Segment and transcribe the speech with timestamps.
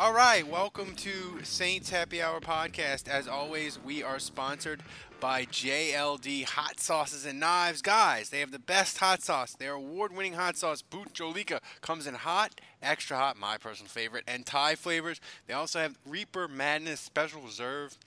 [0.00, 3.08] All right, welcome to Saints Happy Hour podcast.
[3.08, 4.84] As always, we are sponsored
[5.18, 7.82] by JLD Hot Sauces and Knives.
[7.82, 9.54] Guys, they have the best hot sauce.
[9.54, 14.46] Their award-winning hot sauce, Bhut Jolokia, comes in hot, extra hot, my personal favorite, and
[14.46, 15.20] Thai flavors.
[15.48, 17.98] They also have Reaper Madness Special Reserve,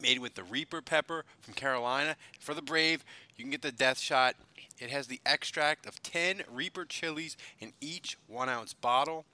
[0.00, 2.14] made with the Reaper pepper from Carolina.
[2.38, 3.04] For the brave,
[3.36, 4.36] you can get the Death Shot.
[4.78, 9.24] It has the extract of 10 Reaper chilies in each one ounce bottle.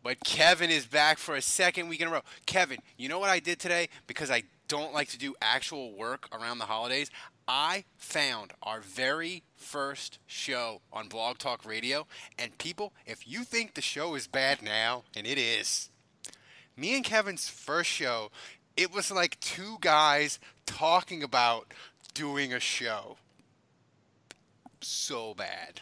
[0.02, 2.22] But Kevin is back for a second week in a row.
[2.46, 3.90] Kevin, you know what I did today?
[4.08, 7.12] Because I don't like to do actual work around the holidays.
[7.48, 12.08] I found our very first show on Blog Talk Radio.
[12.38, 15.90] And people, if you think the show is bad now, and it is,
[16.78, 18.32] me and Kevin's first show,
[18.78, 21.74] it was like two guys talking about
[22.14, 23.18] doing a show.
[24.82, 25.82] So bad.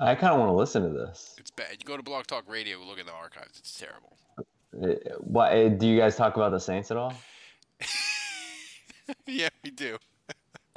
[0.00, 1.34] I kind of want to listen to this.
[1.38, 1.76] It's bad.
[1.78, 3.58] You go to Blog Talk Radio, look at the archives.
[3.58, 4.16] It's terrible.
[4.82, 4.86] Uh,
[5.20, 7.14] What uh, do you guys talk about the Saints at all?
[9.26, 9.98] yeah, we do.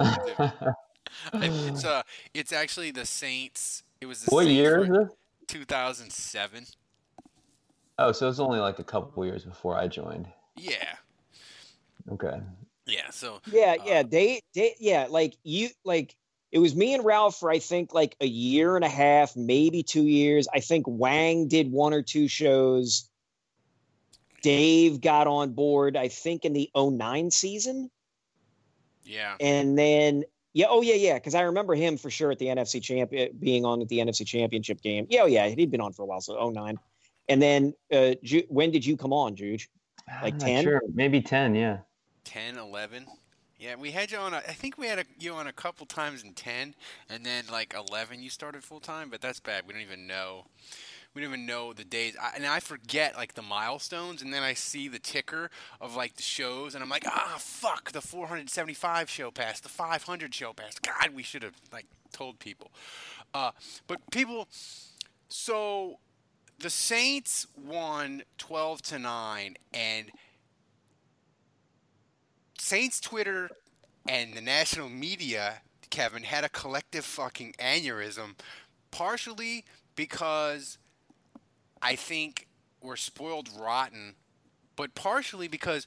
[0.00, 1.46] We do.
[1.46, 3.82] it's uh, it's actually the Saints.
[4.00, 5.08] It was the what Saints year is this?
[5.48, 6.66] 2007.
[7.98, 10.28] Oh, so it's only like a couple years before I joined.
[10.56, 10.94] Yeah,
[12.12, 12.40] Okay.
[12.86, 13.10] yeah.
[13.10, 16.14] So Yeah, uh, yeah, they, they, yeah, like you, like
[16.52, 19.82] it was me and Ralph for I think like a year and a half, maybe
[19.82, 20.46] two years.
[20.54, 23.08] I think Wang did one or two shows.
[24.42, 27.90] Dave got on board, I think, in the 09 season.
[29.04, 32.46] yeah, And then, yeah, oh, yeah, yeah, because I remember him for sure at the
[32.46, 35.06] NFC champion, being on at the NFC championship game.
[35.08, 36.78] Yeah, oh, yeah, he'd been on for a while, so 09.
[37.28, 39.68] And then, uh, Ju- when did you come on, Juge?
[40.22, 40.64] Like 10?
[40.64, 40.80] Sure.
[40.94, 41.78] Maybe 10, yeah.
[42.24, 43.06] 10, 11.
[43.58, 44.34] Yeah, we had you on.
[44.34, 46.76] A, I think we had a, you on a couple times in 10,
[47.10, 49.10] and then like 11 you started full time.
[49.10, 49.64] But that's bad.
[49.66, 50.46] We don't even know.
[51.18, 54.44] We don't even know the days, I, and I forget like the milestones, and then
[54.44, 59.10] I see the ticker of like the shows, and I'm like, ah, fuck, the 475
[59.10, 60.80] show passed, the 500 show passed.
[60.80, 62.70] God, we should have like told people.
[63.34, 63.50] Uh,
[63.88, 64.46] but people,
[65.28, 65.98] so
[66.60, 70.12] the Saints won 12 to nine, and
[72.60, 73.50] Saints Twitter
[74.06, 78.36] and the national media, Kevin, had a collective fucking aneurysm,
[78.92, 79.64] partially
[79.96, 80.78] because
[81.82, 82.46] I think
[82.80, 84.14] we're spoiled rotten,
[84.76, 85.86] but partially because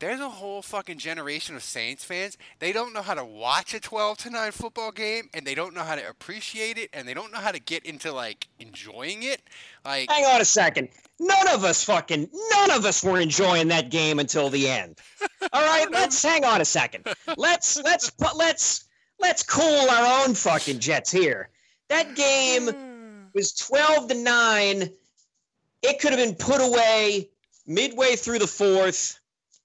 [0.00, 2.36] there's a whole fucking generation of Saints fans.
[2.58, 5.72] They don't know how to watch a 12 to 9 football game and they don't
[5.72, 9.22] know how to appreciate it and they don't know how to get into like enjoying
[9.22, 9.40] it.
[9.84, 10.88] Like Hang on a second.
[11.20, 14.98] None of us fucking, none of us were enjoying that game until the end.
[15.52, 17.06] All right, let's hang on a second.
[17.36, 18.84] Let's let's put let's
[19.20, 21.50] let's cool our own fucking jets here.
[21.88, 23.22] That game hmm.
[23.32, 24.90] was twelve to nine.
[25.84, 27.28] It could have been put away
[27.66, 29.20] midway through the fourth,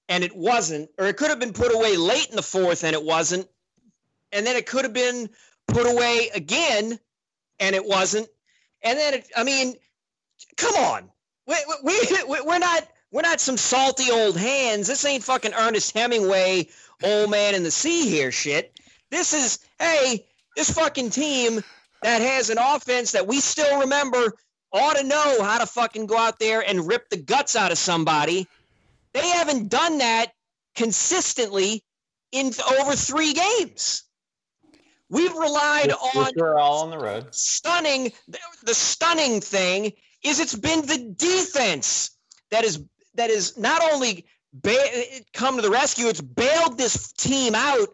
[0.10, 2.94] and it wasn't, or it could have been put away late in the fourth, and
[2.94, 3.48] it wasn't,
[4.34, 5.30] and then it could have been
[5.68, 7.00] put away again,
[7.62, 8.28] and it wasn't,
[8.84, 9.28] and then it.
[9.36, 9.76] I mean,
[10.58, 11.10] come on.
[11.48, 14.88] we, we, we, we're not we're not some salty old hands.
[14.88, 16.68] This ain't fucking Ernest Hemingway,
[17.02, 18.78] old man in the sea here shit.
[19.10, 20.26] This is hey,
[20.58, 21.62] this fucking team
[22.04, 24.34] that has an offense that we still remember
[24.72, 27.78] ought to know how to fucking go out there and rip the guts out of
[27.78, 28.48] somebody.
[29.14, 30.28] They haven't done that
[30.76, 31.84] consistently
[32.32, 34.04] in over three games.
[35.10, 37.34] We've relied on we're all on the road.
[37.34, 38.12] stunning.
[38.64, 39.94] The stunning thing
[40.24, 42.12] is it's been the defense
[42.52, 42.84] that is
[43.16, 47.90] that is not only ba- come to the rescue, it's bailed this team out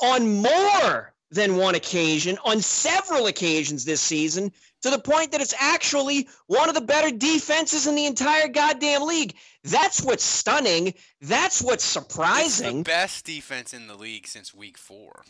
[0.00, 4.52] on more than one occasion, on several occasions this season,
[4.84, 9.00] to the point that it's actually one of the better defenses in the entire goddamn
[9.06, 9.34] league.
[9.62, 10.92] That's what's stunning.
[11.22, 12.82] That's what's It's the surprising.
[12.82, 15.22] best defense in the league since week four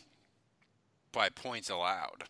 [1.13, 2.25] by points allowed.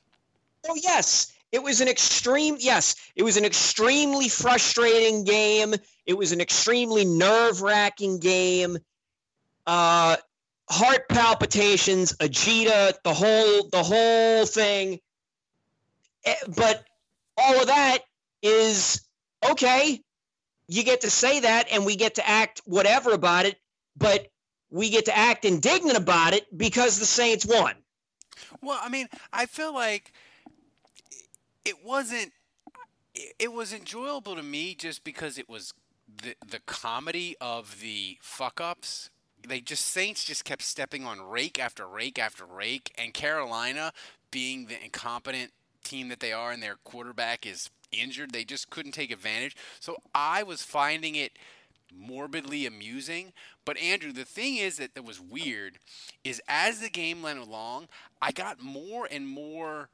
[0.70, 2.58] Oh yes, it was an extreme.
[2.60, 5.74] Yes, it was an extremely frustrating game.
[6.06, 8.78] It was an extremely nerve-wracking game.
[9.66, 10.18] Uh,
[10.70, 15.00] heart palpitations, Ajita, the whole the whole thing.
[16.24, 16.84] Eh, But
[17.38, 18.00] all of that
[18.42, 19.02] is
[19.50, 20.02] okay.
[20.68, 23.58] You get to say that, and we get to act whatever about it.
[23.98, 24.28] But
[24.70, 27.76] we get to act indignant about it because the Saints won.
[28.62, 30.12] Well, I mean, I feel like
[31.64, 32.32] it wasn't.
[33.40, 35.74] it- was enjoyable to me just because it was
[36.24, 39.10] the the comedy of the fuck ups.
[39.48, 43.94] They just Saints just kept stepping on rake after rake after rake, and Carolina,
[44.32, 45.54] being the incompetent
[45.86, 49.56] team that they are, and their quarterback is injured, they just couldn't take advantage.
[49.80, 51.38] So I was finding it
[51.94, 53.32] morbidly amusing.
[53.64, 55.80] But Andrew, the thing is that that was weird
[56.24, 57.88] is as the game went along,
[58.22, 59.90] I got more and more.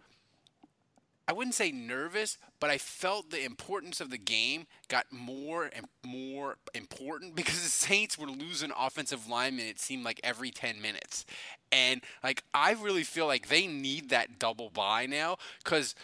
[1.32, 5.86] I wouldn't say nervous, but I felt the importance of the game got more and
[6.06, 11.26] more important because the Saints were losing offensive linemen, it seemed like every 10 minutes.
[11.72, 15.96] And like I really feel like they need that double bye now because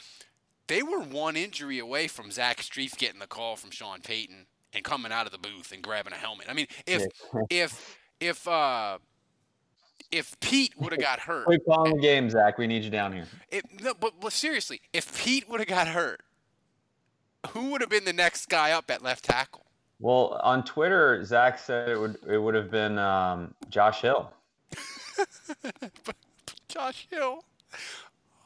[0.68, 4.86] they were one injury away from Zach Strief getting the call from Sean Payton and
[4.86, 6.48] coming out of the booth and grabbing a helmet.
[6.50, 7.06] I mean, if
[7.50, 9.00] if if uh
[10.12, 12.58] if Pete would have got hurt, Quick calling the game, Zach.
[12.58, 13.26] We need you down here.
[13.50, 16.22] it, no, but, but seriously, if Pete would have got hurt,
[17.50, 19.66] who would have been the next guy up at left tackle?
[20.00, 24.32] Well, on Twitter, Zach said it would it would have been um, Josh Hill.
[26.68, 27.44] Josh Hill.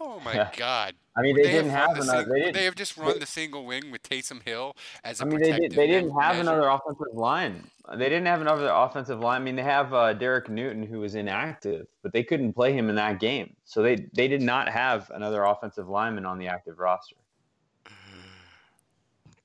[0.04, 0.96] Oh my God!
[1.16, 2.24] I mean, Would they, didn't run have the another.
[2.24, 2.54] sing- They didn't.
[2.56, 5.46] they have just run the single wing with Taysom Hill as a I mean, they,
[5.46, 6.42] did, protective they didn't have measure?
[6.42, 7.64] another offensive line.
[7.98, 9.42] They didn't have another offensive line.
[9.42, 12.90] I mean, they have uh, Derek Newton, who was inactive, but they couldn't play him
[12.90, 13.56] in that game.
[13.66, 17.16] So they, they did not have another offensive lineman on the active roster.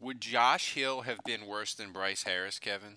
[0.00, 2.96] Would Josh Hill have been worse than Bryce Harris, Kevin?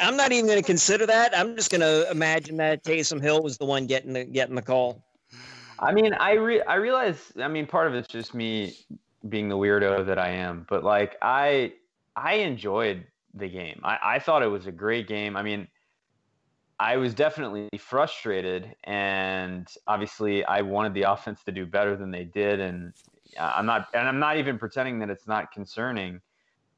[0.00, 1.36] I'm not even going to consider that.
[1.36, 4.62] I'm just going to imagine that Taysom Hill was the one getting the getting the
[4.62, 5.04] call.
[5.78, 7.32] I mean, I re- I realize.
[7.40, 8.76] I mean, part of it's just me
[9.28, 11.74] being the weirdo that I am, but like I
[12.16, 13.80] I enjoyed the game.
[13.82, 15.36] I, I thought it was a great game.
[15.36, 15.68] I mean,
[16.78, 22.24] I was definitely frustrated, and obviously, I wanted the offense to do better than they
[22.24, 22.92] did, and
[23.38, 26.20] I'm not and I'm not even pretending that it's not concerning.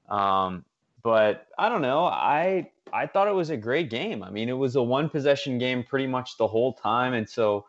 [0.09, 0.64] Um,
[1.02, 2.05] but I don't know.
[2.05, 4.23] I I thought it was a great game.
[4.23, 7.66] I mean, it was a one possession game pretty much the whole time, and so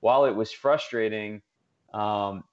[0.00, 1.42] while it was frustrating,
[1.94, 2.44] um,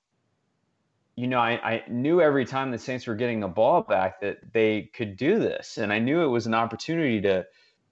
[1.16, 4.54] you know, I, I knew every time the Saints were getting the ball back that
[4.54, 7.46] they could do this, and I knew it was an opportunity to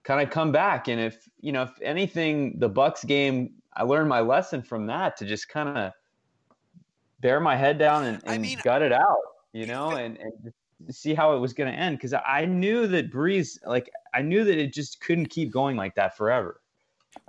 [0.03, 0.87] kind of come back.
[0.87, 5.17] And if you know, if anything, the Bucs game, I learned my lesson from that
[5.17, 5.91] to just kind of
[7.19, 9.19] bear my head down and, I and mean, gut it out,
[9.53, 10.53] you know, and, and
[10.89, 14.43] see how it was going to end because I knew that Brees, like, I knew
[14.43, 16.59] that it just couldn't keep going like that forever.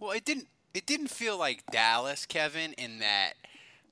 [0.01, 0.49] Well, it didn't.
[0.75, 3.35] It didn't feel like Dallas, Kevin, in that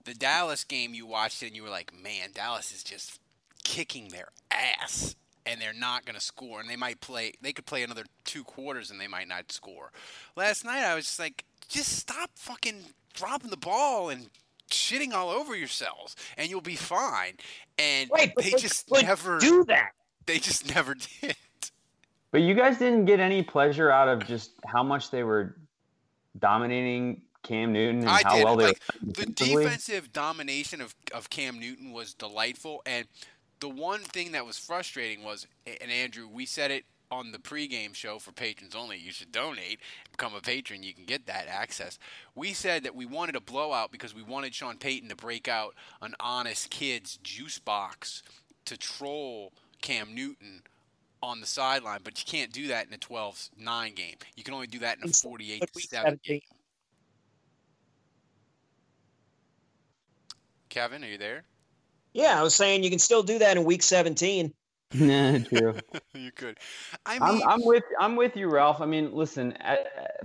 [0.04, 3.20] the Dallas game you watched it and you were like, man, Dallas is just
[3.64, 7.32] kicking their ass, and they're not going to score, and they might play.
[7.40, 9.92] They could play another two quarters and they might not score.
[10.36, 12.82] Last night I was just like, just stop fucking
[13.14, 14.30] dropping the ball and
[14.70, 17.34] shitting all over yourselves, and you'll be fine.
[17.78, 19.38] And Right, but they they just never.
[19.38, 19.90] Do that.
[20.26, 21.36] They just never did.
[22.32, 25.56] But you guys didn't get any pleasure out of just how much they were
[26.38, 28.44] dominating Cam Newton and I how did.
[28.44, 33.06] well they like were the defensive domination of, of Cam Newton was delightful, and
[33.60, 37.94] the one thing that was frustrating was, and Andrew, we said it on the pregame
[37.94, 38.96] show for patrons only.
[38.96, 39.80] You should donate,
[40.12, 40.82] become a patron.
[40.82, 41.98] You can get that access.
[42.34, 45.74] We said that we wanted a blowout because we wanted Sean Payton to break out
[46.00, 48.22] an honest kid's juice box
[48.66, 50.62] to troll Cam Newton
[51.22, 54.16] on the sideline, but you can't do that in a 12-9 game.
[54.36, 56.40] You can only do that in a 48-7 game.
[60.68, 61.44] Kevin, are you there?
[62.12, 64.52] Yeah, I was saying you can still do that in week 17.
[64.92, 65.76] Nah, true.
[66.14, 66.58] you could.
[67.06, 68.80] I I'm, mean, I'm with I'm with you, Ralph.
[68.80, 69.76] I mean, listen, uh,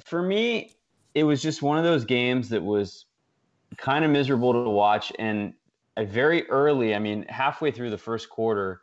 [0.03, 0.73] for me,
[1.13, 3.05] it was just one of those games that was
[3.77, 5.53] kind of miserable to watch, and
[5.97, 6.95] uh, very early.
[6.95, 8.81] I mean, halfway through the first quarter,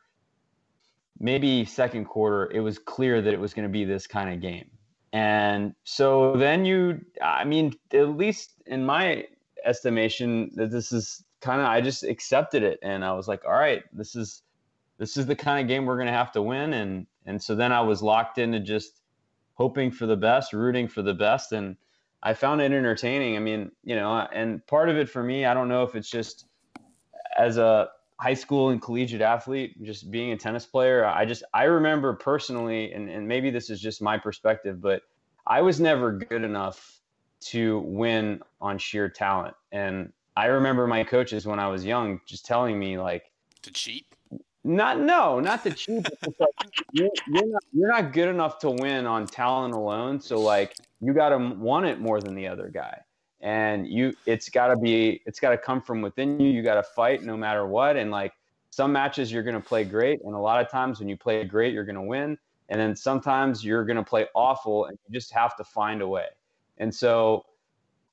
[1.19, 4.41] maybe second quarter, it was clear that it was going to be this kind of
[4.41, 4.71] game.
[5.13, 9.27] And so then you, I mean, at least in my
[9.65, 13.53] estimation, that this is kind of, I just accepted it, and I was like, all
[13.53, 14.43] right, this is
[14.99, 17.55] this is the kind of game we're going to have to win, and and so
[17.55, 19.01] then I was locked into just
[19.55, 21.77] hoping for the best, rooting for the best, and
[22.23, 23.37] I found it entertaining.
[23.37, 26.11] I mean, you know, and part of it for me, I don't know if it's
[26.11, 26.47] just
[27.37, 27.89] as a
[28.23, 32.93] high school and collegiate athlete, just being a tennis player, I just I remember personally,
[32.93, 35.03] and, and maybe this is just my perspective, but
[35.45, 37.01] I was never good enough
[37.47, 39.57] to win on sheer talent.
[39.73, 43.25] And I remember my coaches when I was young just telling me like
[43.63, 44.07] to cheat.
[44.63, 46.07] Not no, not to cheat.
[46.21, 46.49] But like,
[46.93, 50.21] you're, you're not you're not good enough to win on talent alone.
[50.21, 53.01] So like you got to want it more than the other guy,
[53.43, 56.51] and you it's got to be it's got to come from within you.
[56.51, 57.97] You got to fight no matter what.
[57.97, 58.33] And like
[58.71, 61.45] some matches you're going to play great, and a lot of times when you play
[61.45, 62.39] great, you're going to win.
[62.69, 66.09] And then sometimes you're going to play awful, and you just have to find a
[66.09, 66.27] way.
[66.79, 67.45] And so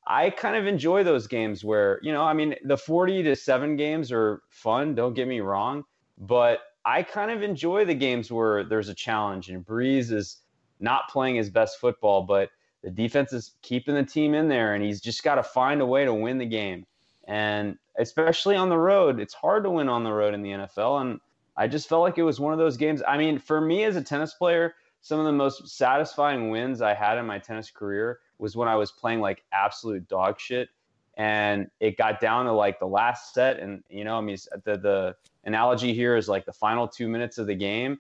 [0.06, 3.76] I kind of enjoy those games where, you know, I mean, the 40 to 7
[3.78, 5.86] games are fun, don't get me wrong,
[6.18, 10.42] but I kind of enjoy the games where there's a challenge and Brees is
[10.80, 12.50] not playing his best football, but
[12.84, 15.86] the defense is keeping the team in there and he's just got to find a
[15.86, 16.86] way to win the game.
[17.28, 21.02] And especially on the road, it's hard to win on the road in the NFL.
[21.02, 21.20] And
[21.58, 23.04] I just felt like it was one of those games.
[23.08, 26.94] I mean, for me as a tennis player, some of the most satisfying wins I
[26.94, 30.70] had in my tennis career was when I was playing like absolute dog shit.
[31.18, 33.60] And it got down to like the last set.
[33.60, 37.38] And, you know, I mean, the, the analogy here is like the final two minutes
[37.38, 38.00] of the game.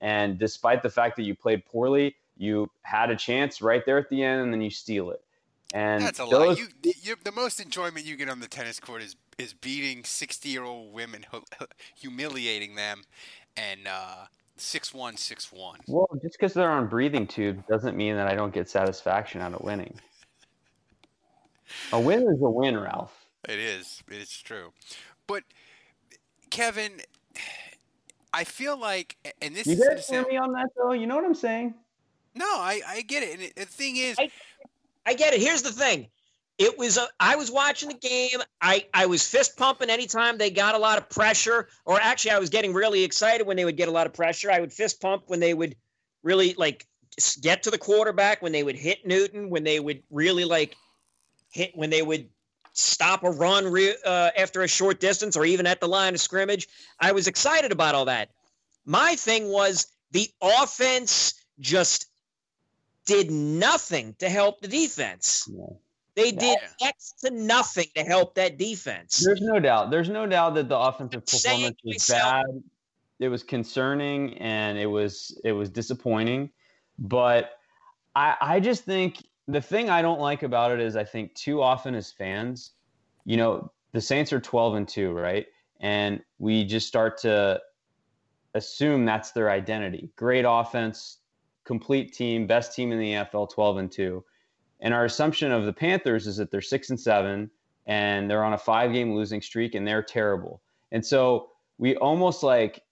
[0.00, 4.08] And despite the fact that you played poorly, you had a chance right there at
[4.08, 5.22] the end and then you steal it.
[5.72, 6.64] And That's a those, lie.
[6.82, 10.92] You, you, the most enjoyment you get on the tennis court is is beating sixty-year-old
[10.92, 11.24] women,
[11.94, 13.02] humiliating them,
[13.56, 14.24] and uh,
[14.56, 15.78] six one, six one.
[15.86, 19.54] Well, just because they're on breathing tubes doesn't mean that I don't get satisfaction out
[19.54, 19.94] of winning.
[21.92, 23.14] A win is a win, Ralph.
[23.48, 24.02] It is.
[24.08, 24.72] It's true.
[25.28, 25.44] But
[26.50, 27.00] Kevin,
[28.34, 30.92] I feel like, and this You guys hear me on that though?
[30.92, 31.74] You know what I'm saying?
[32.34, 33.34] No, I, I get it.
[33.34, 34.30] And it, the thing is, I-
[35.06, 35.40] I get it.
[35.40, 36.08] Here's the thing.
[36.58, 38.38] It was uh, I was watching the game.
[38.60, 42.38] I I was fist pumping anytime they got a lot of pressure, or actually I
[42.38, 44.50] was getting really excited when they would get a lot of pressure.
[44.50, 45.74] I would fist pump when they would
[46.22, 46.86] really like
[47.40, 50.76] get to the quarterback, when they would hit Newton, when they would really like
[51.50, 52.28] hit when they would
[52.74, 56.20] stop a run re- uh, after a short distance or even at the line of
[56.20, 56.68] scrimmage.
[57.00, 58.28] I was excited about all that.
[58.84, 62.09] My thing was the offense just
[63.10, 65.48] did nothing to help the defense.
[65.52, 65.64] Yeah.
[66.14, 69.22] They did next to nothing to help that defense.
[69.24, 69.90] There's no doubt.
[69.90, 72.44] There's no doubt that the offensive performance was bad.
[73.18, 76.50] It was concerning and it was it was disappointing.
[76.98, 77.52] But
[78.14, 81.62] I I just think the thing I don't like about it is I think too
[81.62, 82.72] often as fans,
[83.24, 85.46] you know, the Saints are 12 and 2, right?
[85.80, 87.60] And we just start to
[88.54, 90.10] assume that's their identity.
[90.16, 91.18] Great offense,
[91.70, 94.24] complete team, best team in the NFL, 12 and 2.
[94.80, 97.48] And our assumption of the Panthers is that they're 6 and 7
[97.86, 100.60] and they're on a five game losing streak and they're terrible.
[100.90, 102.82] And so we almost like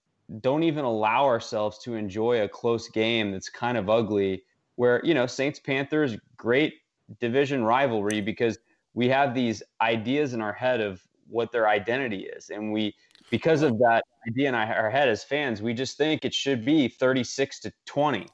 [0.43, 4.45] don't even allow ourselves to enjoy a close game that's kind of ugly
[4.77, 6.75] where, you know, Saints Panthers great
[7.19, 8.61] division rivalry because
[8.95, 12.95] we have these ideas in our head of what their identity is and we
[13.29, 16.65] because of that idea in our our head as fans, we just think it should
[16.65, 18.29] be 36 to 20.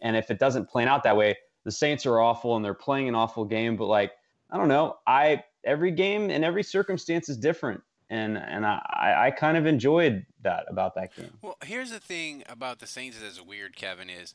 [0.00, 3.08] And if it doesn't plan out that way, the Saints are awful and they're playing
[3.08, 3.76] an awful game.
[3.76, 4.12] But like,
[4.50, 4.96] I don't know.
[5.06, 7.82] I every game and every circumstance is different.
[8.10, 11.30] And and I, I- kind of enjoyed that about that game.
[11.42, 14.34] Well, here's the thing about the Saints that's weird, Kevin, is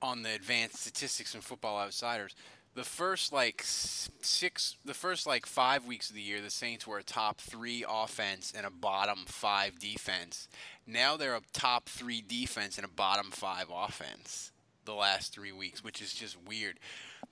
[0.00, 2.34] on the advanced statistics and football outsiders,
[2.74, 6.98] the first like six, the first like five weeks of the year, the Saints were
[6.98, 10.48] a top three offense and a bottom five defense.
[10.86, 14.52] Now they're a top three defense and a bottom five offense.
[14.84, 16.78] The last three weeks, which is just weird.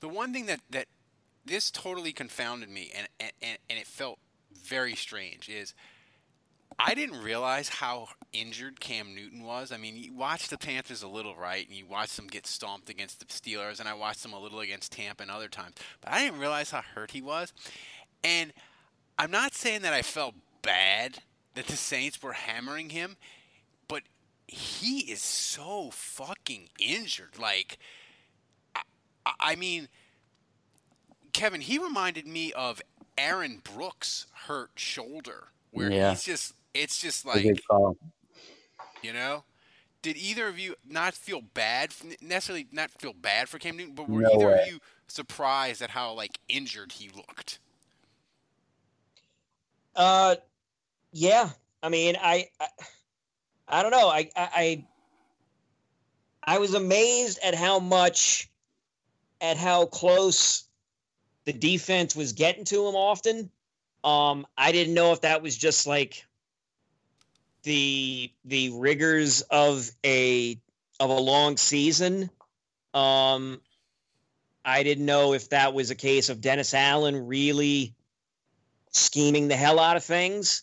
[0.01, 0.87] The one thing that that
[1.45, 4.19] this totally confounded me, and and, and it felt
[4.65, 5.75] very strange, is
[6.79, 9.73] I didn't realize how injured Cam Newton was.
[9.73, 11.67] I mean, you watch the Panthers a little, right?
[11.67, 14.61] And you watch them get stomped against the Steelers, and I watched them a little
[14.61, 15.75] against Tampa and other times.
[16.01, 17.53] But I didn't realize how hurt he was.
[18.25, 18.53] And
[19.19, 21.19] I'm not saying that I felt bad
[21.55, 23.17] that the Saints were hammering him,
[24.53, 27.39] he is so fucking injured.
[27.39, 27.79] Like,
[28.77, 28.83] I,
[29.27, 29.89] I- I mean,
[31.33, 32.83] Kevin, he reminded me of
[33.17, 36.11] Aaron Brooks' hurt shoulder, where Yeah.
[36.11, 37.45] he's just, it's just like,
[39.03, 39.45] you know?
[40.03, 41.91] Did either of you not feel bad,
[42.21, 44.63] necessarily not feel bad for Cam Newton, but were No either way.
[44.63, 47.61] of you surprised at how like injured he looked?
[49.95, 50.35] Uh,
[51.13, 51.51] yeah.
[51.85, 52.67] I mean, I, I,
[53.73, 54.09] I don't know.
[54.09, 54.85] I, I,
[56.45, 58.51] I, was amazed at how much,
[59.41, 60.65] at how close
[61.47, 63.51] the defense was getting to him often.
[64.05, 66.27] Um, I didn't know if that was just like
[67.63, 70.61] the the rigors of a
[71.01, 72.29] of a long season.
[72.93, 73.63] Um,
[74.67, 77.95] I didn't know if that was a case of Dennis Allen really
[78.91, 80.63] scheming the hell out of things.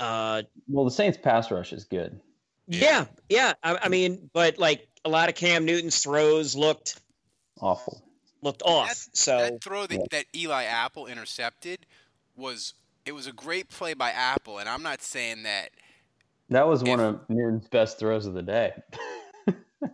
[0.00, 2.20] Uh, Well, the Saints pass rush is good.
[2.66, 3.52] yeah, yeah.
[3.62, 7.00] I, I mean, but like a lot of Cam Newton's throws looked
[7.60, 8.02] Awful.
[8.42, 9.08] looked off.
[9.12, 11.86] So that throw that, that Eli Apple intercepted
[12.36, 15.70] was it was a great play by Apple, and I'm not saying that.
[16.48, 18.72] That was one of Newton's best throws of the day.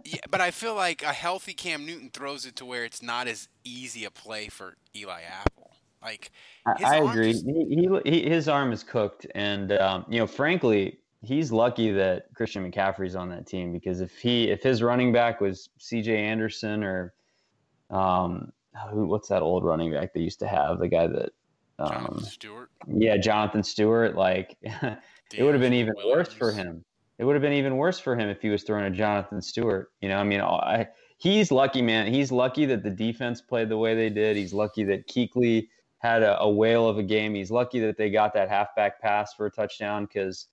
[0.05, 3.29] Yeah, but I feel like a healthy Cam Newton throws it to where it's not
[3.29, 5.76] as easy a play for Eli Apple.
[6.07, 6.31] Like
[6.65, 7.33] I, His I arm agree.
[7.33, 12.27] just- He, he, his arm is cooked, and um, you know, frankly, he's lucky that
[12.35, 16.17] Christian McCaffrey's on that team because if he if his running back was C.J.
[16.17, 17.13] Anderson or
[17.91, 18.53] um,
[18.91, 21.31] who what's that old running back they used to have the guy that
[21.79, 26.85] um, Jonathan Stewart, yeah Jonathan Stewart like it would have been even worse for him.
[27.19, 29.91] It would have been even worse for him if he was throwing a Jonathan Stewart.
[30.03, 32.13] You know, I mean, I, he's lucky, man.
[32.13, 34.37] He's lucky that the defense played the way they did.
[34.37, 37.35] He's lucky that Kuechly had a, a whale of a game.
[37.35, 40.49] He's lucky that they got that halfback pass for a touchdown because,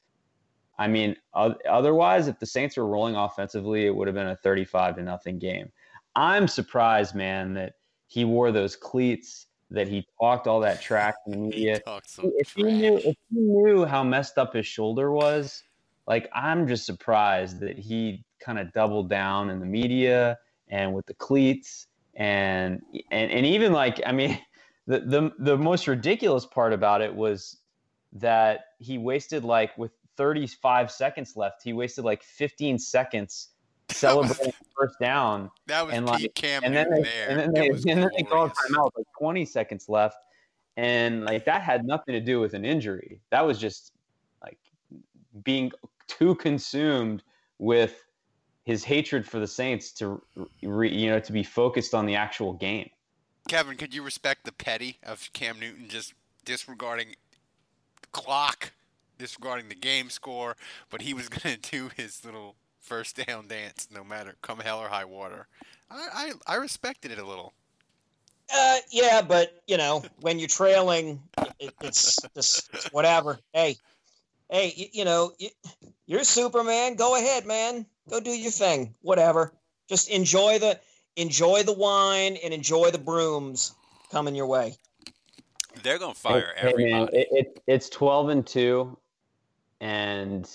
[0.77, 4.95] I mean, otherwise, if the Saints were rolling offensively, it would have been a 35
[4.95, 5.71] to nothing game.
[6.15, 7.73] I'm surprised, man, that
[8.07, 12.53] he wore those cleats, that he talked all that track in the media some if
[12.53, 15.63] he knew if he knew how messed up his shoulder was,
[16.07, 20.37] like I'm just surprised that he kind of doubled down in the media
[20.69, 24.39] and with the cleats and and and even like I mean
[24.87, 27.57] the the the most ridiculous part about it was
[28.13, 33.49] that he wasted like with 35 seconds left, he wasted like 15 seconds
[33.89, 37.29] celebrating first down That was and, like, Cam and then they, there.
[37.29, 40.17] and then they, and then they called timeout like 20 seconds left,
[40.77, 43.21] and like that had nothing to do with an injury.
[43.31, 43.93] That was just
[44.41, 44.59] like
[45.43, 45.71] being
[46.07, 47.23] too consumed
[47.59, 48.03] with
[48.63, 50.21] his hatred for the Saints to
[50.61, 52.89] re, you know to be focused on the actual game.
[53.47, 56.13] Kevin, could you respect the petty of Cam Newton just
[56.45, 57.15] disregarding
[58.11, 58.71] clock,
[59.17, 60.55] disregarding the game score,
[60.89, 64.79] but he was going to do his little first down dance no matter come hell
[64.79, 65.47] or high water.
[65.89, 67.53] I, I, I respected it a little.
[68.53, 71.21] Uh, yeah, but you know, when you're trailing,
[71.59, 73.39] it, it's just it's whatever.
[73.53, 73.77] Hey,
[74.49, 75.49] hey, you, you know, you,
[76.05, 76.95] you're Superman.
[76.95, 77.85] Go ahead, man.
[78.09, 78.93] Go do your thing.
[79.01, 79.53] Whatever.
[79.87, 80.79] Just enjoy the
[81.15, 83.75] enjoy the wine and enjoy the brooms
[84.11, 84.75] coming your way.
[85.81, 86.91] They're going to fire Hey, everybody.
[86.91, 88.97] man, it, it, it's 12 and two,
[89.81, 90.49] and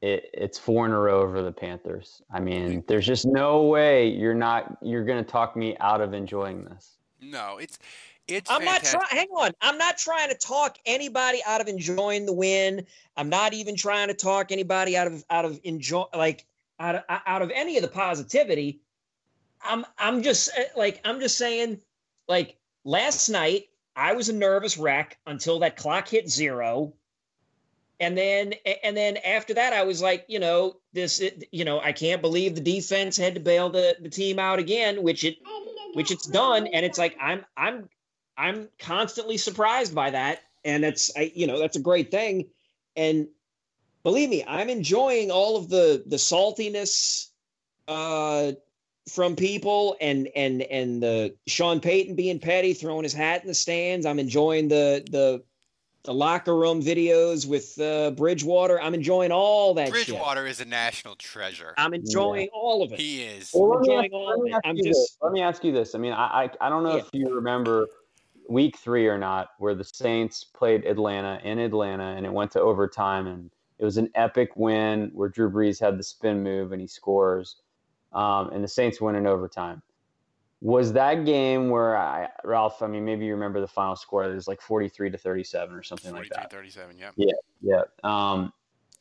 [0.00, 2.22] it, it's four in a row over the Panthers.
[2.32, 6.14] I mean, there's just no way you're not you're going to talk me out of
[6.14, 6.96] enjoying this.
[7.20, 7.78] no, it's
[8.28, 9.06] it's I'm not trying.
[9.10, 9.52] Hang on.
[9.60, 12.86] I'm not trying to talk anybody out of enjoying the win.
[13.16, 16.46] I'm not even trying to talk anybody out of out of enjoy like
[16.78, 18.80] out of, out of any of the positivity.
[19.64, 21.80] I'm I'm just uh, like I'm just saying
[22.28, 26.94] like last night I was a nervous wreck until that clock hit zero.
[28.00, 31.22] And then and then after that I was like, you know, this
[31.52, 35.02] you know, I can't believe the defense had to bail the, the team out again,
[35.02, 35.36] which it
[35.94, 37.88] which it's done and it's like I'm I'm
[38.36, 42.48] I'm constantly surprised by that, and that's I, you know that's a great thing.
[42.96, 43.28] And
[44.02, 47.28] believe me, I'm enjoying all of the the saltiness,
[47.88, 48.52] uh,
[49.08, 53.54] from people and and and the Sean Payton being petty, throwing his hat in the
[53.54, 54.06] stands.
[54.06, 55.42] I'm enjoying the the
[56.04, 58.80] the locker room videos with uh, Bridgewater.
[58.80, 59.86] I'm enjoying all that.
[59.86, 59.92] shit.
[60.08, 61.74] Bridgewater is a national treasure.
[61.78, 62.98] I'm enjoying all of it.
[62.98, 63.52] He is.
[63.54, 65.18] Well, let me, ask, all let me ask I'm you just- this.
[65.22, 65.94] Let me ask you this.
[65.94, 67.02] I mean, I I, I don't know Yeah.
[67.02, 67.86] if you remember
[68.48, 72.60] week three or not, where the Saints played Atlanta in Atlanta, and it went to
[72.60, 76.80] overtime, and it was an epic win where Drew Brees had the spin move and
[76.80, 77.56] he scores,
[78.14, 79.82] um, and the Saints win in overtime.
[80.60, 82.82] Was that game where I, Ralph?
[82.82, 84.24] I mean, maybe you remember the final score.
[84.24, 86.52] It was like forty-three to thirty-seven or something like that.
[86.52, 87.14] 37, yep.
[87.16, 87.32] Yeah.
[87.62, 87.82] Yeah.
[88.04, 88.52] Um,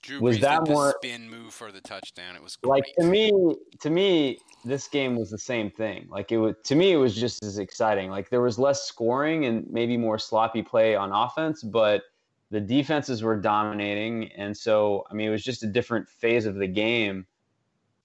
[0.01, 2.35] Drew Was Brees that more- spin move for the touchdown.
[2.35, 3.31] It was like to me
[3.79, 7.15] to me this game was the same thing like it was to me it was
[7.15, 11.63] just as exciting like there was less scoring and maybe more sloppy play on offense
[11.63, 12.03] but
[12.51, 16.53] the defenses were dominating and so i mean it was just a different phase of
[16.55, 17.25] the game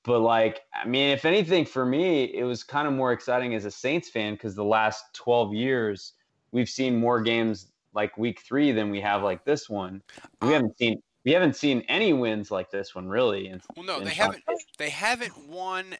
[0.06, 3.64] but like i mean if anything for me it was kind of more exciting as
[3.64, 6.14] a saints fan because the last 12 years
[6.52, 10.02] we've seen more games like week three than we have like this one
[10.40, 13.84] we Um, haven't seen we haven't seen any wins like this one really and Well,
[13.84, 14.44] no, in they haven't.
[14.78, 15.96] They haven't won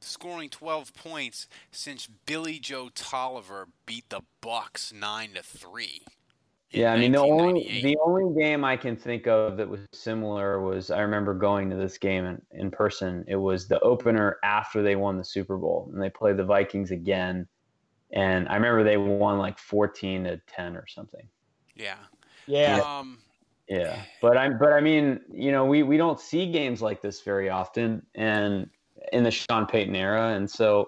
[0.00, 6.02] scoring 12 points since Billy Joe Tolliver beat the Bucs nine to three.
[6.72, 9.80] In Yeah, I mean the only the only game I can think of that was
[9.92, 13.24] similar was I remember going to this game in, in person.
[13.26, 16.90] It was the opener after they won the Super Bowl and they played the Vikings
[16.90, 17.46] again.
[18.12, 21.26] And I remember they won like 14 to 10 or something.
[21.76, 21.96] yeah.
[22.46, 22.80] Yeah.
[22.80, 23.18] Um,
[23.68, 24.02] Yeah.
[24.20, 27.48] But I'm but I mean, you know, we we don't see games like this very
[27.48, 28.68] often and
[29.12, 30.86] in the Sean Payton era and so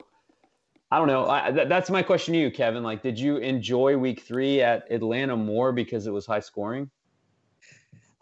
[0.91, 1.27] I don't know.
[1.27, 2.83] I, that, that's my question to you, Kevin.
[2.83, 6.91] Like, did you enjoy Week Three at Atlanta more because it was high scoring?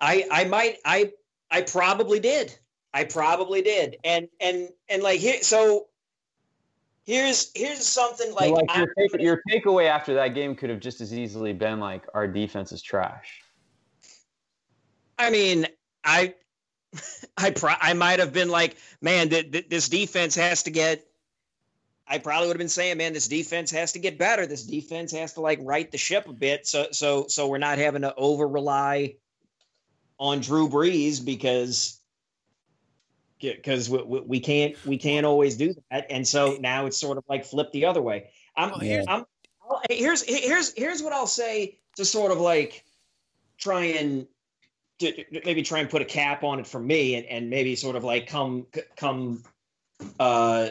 [0.00, 1.12] I I might I
[1.50, 2.56] I probably did.
[2.92, 3.96] I probably did.
[4.04, 5.86] And and and like here so
[7.04, 11.00] here's here's something like, Like, your, take, your takeaway after that game could have just
[11.00, 13.42] as easily been like our defense is trash.
[15.18, 15.66] I mean,
[16.04, 16.34] I
[17.36, 21.04] I pro- I might have been like, man, th- th- this defense has to get.
[22.08, 24.46] I probably would have been saying, man, this defense has to get better.
[24.46, 27.78] This defense has to like right the ship a bit, so so so we're not
[27.78, 29.16] having to over rely
[30.18, 32.00] on Drew Brees because
[33.40, 37.24] because we, we, can't we can't always do that, and so now it's sort of
[37.28, 38.30] like flip the other way.
[38.56, 39.24] I'm Well, here's- I'm
[39.90, 42.84] here's here's here's what I'll say to sort of like
[43.58, 44.26] try and
[45.00, 47.76] to, to maybe try and put a cap on it for me and, and maybe
[47.76, 48.66] sort of like come
[48.96, 49.42] come
[50.18, 50.70] uh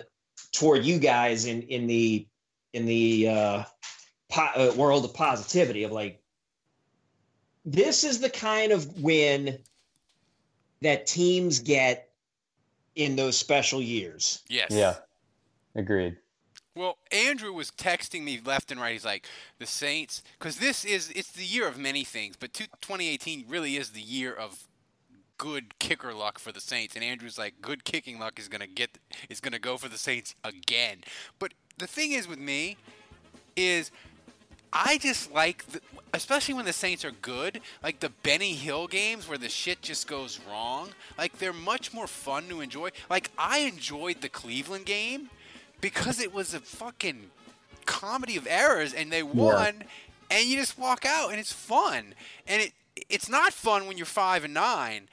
[0.57, 2.27] toward you guys in in the
[2.73, 3.63] in the uh,
[4.29, 6.21] po- uh world of positivity of like
[7.65, 9.59] this is the kind of win
[10.81, 12.09] that teams get
[12.95, 14.71] in those special years yes.
[14.71, 14.95] Yeah,
[15.75, 16.17] agreed.
[16.75, 18.93] Well, Andrew was texting me left and right.
[18.93, 19.25] He's like,
[19.57, 23.89] the Saints, because this is, it's the year of many things, but 2018 really is
[23.89, 24.66] the year of
[25.37, 26.95] good kicker luck for the Saints.
[26.95, 28.97] And Andrew's like, good kicking luck is going to get,
[29.29, 30.99] is to go for the Saints again.
[31.39, 32.77] But the thing is with me,
[33.55, 33.91] is
[34.71, 35.81] I just like, the,
[36.13, 40.07] especially when the Saints are good, like the Benny Hill games where the shit just
[40.07, 40.89] goes wrong.
[41.17, 42.89] Like they're much more fun to enjoy.
[43.09, 45.29] Like I enjoyed the Cleveland game
[45.81, 47.31] because it was a fucking
[47.85, 49.83] comedy of errors and they won,
[50.29, 52.13] and you just walk out and it's fun.
[52.47, 52.73] And it
[53.09, 55.09] it's not fun when you're five and nine.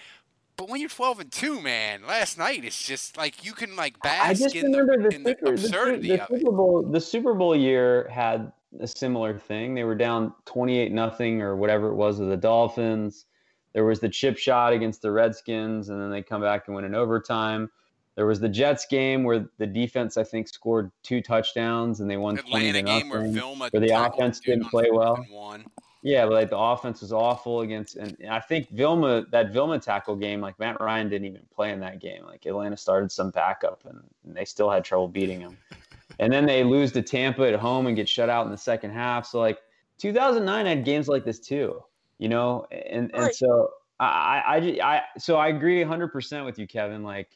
[0.57, 4.01] But when you're 12 and 2, man, last night it's just like you can like
[4.03, 6.39] bask I just in, remember the, the, in the Super, the, absurdity the of it.
[6.39, 6.83] Super Bowl.
[6.83, 9.75] The Super Bowl year had a similar thing.
[9.75, 13.27] They were down twenty-eight nothing or whatever it was of the Dolphins.
[13.73, 16.85] There was the chip shot against the Redskins, and then they come back and win
[16.85, 17.69] in overtime.
[18.15, 22.17] There was the Jets game where the defense, I think, scored two touchdowns and they
[22.17, 25.25] won twenty Atlanta to game where Vilma where the offense didn't play well.
[25.31, 25.65] One.
[26.05, 30.17] Yeah, but like the offense was awful against, and I think Vilma that Vilma tackle
[30.17, 32.25] game, like Matt Ryan didn't even play in that game.
[32.27, 35.57] Like Atlanta started some backup, and, and they still had trouble beating him.
[36.19, 38.91] and then they lose to Tampa at home and get shut out in the second
[38.91, 39.27] half.
[39.27, 39.59] So like
[39.99, 41.83] 2009 had games like this too,
[42.19, 43.35] you know, and and Right.
[43.35, 47.03] so I I, I I so I agree 100 percent with you, Kevin.
[47.03, 47.31] Like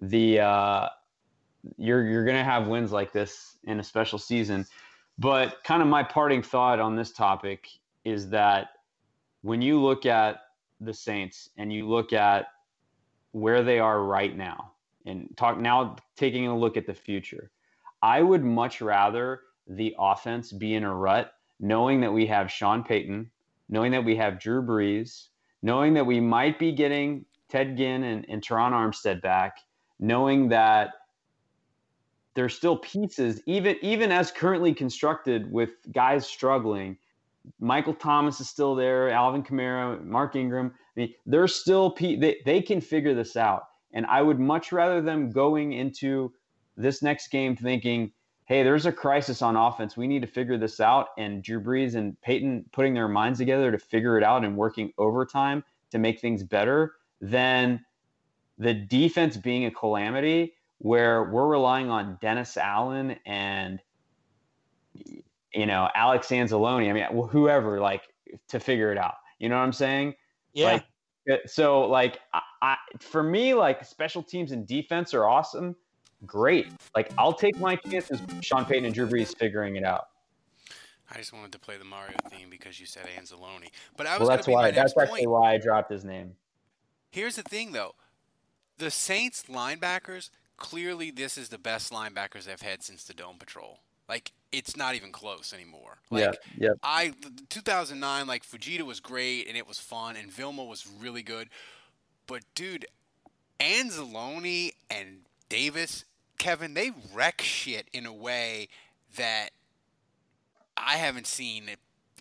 [0.00, 0.88] the uh,
[1.76, 4.66] you're you're gonna have wins like this in a special season.
[5.18, 7.68] But kind of my parting thought on this topic
[8.08, 8.68] is that
[9.42, 10.40] when you look at
[10.80, 12.46] the Saints and you look at
[13.32, 14.72] where they are right now
[15.06, 17.50] and talk now taking a look at the future,
[18.02, 22.82] I would much rather the offense be in a rut, knowing that we have Sean
[22.82, 23.30] Payton,
[23.68, 25.28] knowing that we have Drew Brees,
[25.62, 29.58] knowing that we might be getting Ted Ginn and, and Terron Armstead back,
[29.98, 30.90] knowing that
[32.34, 36.96] there's still pieces, even even as currently constructed, with guys struggling.
[37.60, 40.72] Michael Thomas is still there, Alvin Kamara, Mark Ingram.
[40.96, 43.64] I mean, there's still they, they can figure this out.
[43.92, 46.32] And I would much rather them going into
[46.76, 48.12] this next game thinking,
[48.44, 49.96] hey, there's a crisis on offense.
[49.96, 51.08] We need to figure this out.
[51.18, 54.92] And Drew Brees and Peyton putting their minds together to figure it out and working
[54.98, 57.84] overtime to make things better than
[58.58, 63.80] the defense being a calamity where we're relying on Dennis Allen and
[65.58, 66.88] you know Alex Anzalone.
[66.88, 68.02] I mean, whoever like
[68.48, 69.14] to figure it out.
[69.38, 70.14] You know what I'm saying?
[70.52, 70.72] Yeah.
[70.72, 70.84] Like,
[71.30, 75.74] uh, so like I, I, for me, like special teams and defense are awesome.
[76.24, 76.68] Great.
[76.94, 78.20] Like I'll take my chances.
[78.40, 80.08] Sean Payton and Drew Brees figuring it out.
[81.10, 83.68] I just wanted to play the Mario theme because you said Anzalone.
[83.96, 84.62] But I was well, that's be why.
[84.62, 85.30] my That's actually point.
[85.30, 86.34] why I dropped his name.
[87.10, 87.94] Here's the thing, though.
[88.76, 93.78] The Saints linebackers, clearly, this is the best linebackers they've had since the Dome Patrol.
[94.08, 95.98] Like, it's not even close anymore.
[96.10, 96.22] Like,
[96.56, 96.68] yeah.
[96.68, 96.70] Yeah.
[96.82, 97.12] I,
[97.50, 101.48] 2009, like, Fujita was great and it was fun, and Vilma was really good.
[102.26, 102.86] But, dude,
[103.60, 106.04] Anzalone and Davis,
[106.38, 108.68] Kevin, they wreck shit in a way
[109.16, 109.50] that
[110.76, 111.64] I haven't seen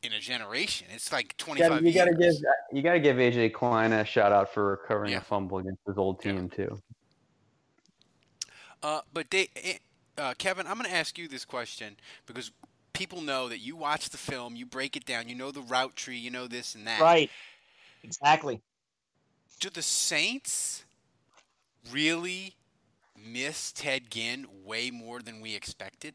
[0.04, 0.88] in a generation.
[0.94, 2.44] It's like 25 gotta, you gotta give years.
[2.72, 5.20] you gotta give AJ Klein a shout out for recovering Yeah.
[5.20, 6.32] a fumble against his old Yeah.
[6.34, 6.82] team too.
[8.84, 9.78] Uh, but they, eh,
[10.18, 12.52] uh, Kevin, I'm going to ask you this question because
[12.94, 15.96] people know that you watch the film, you break it down, you know the route
[15.96, 17.00] tree, you know this and that.
[17.00, 17.30] Right.
[18.04, 18.62] Exactly.
[19.60, 20.84] Do the Saints
[21.92, 22.56] really
[23.18, 26.14] miss Ted Ginn way more than we expected?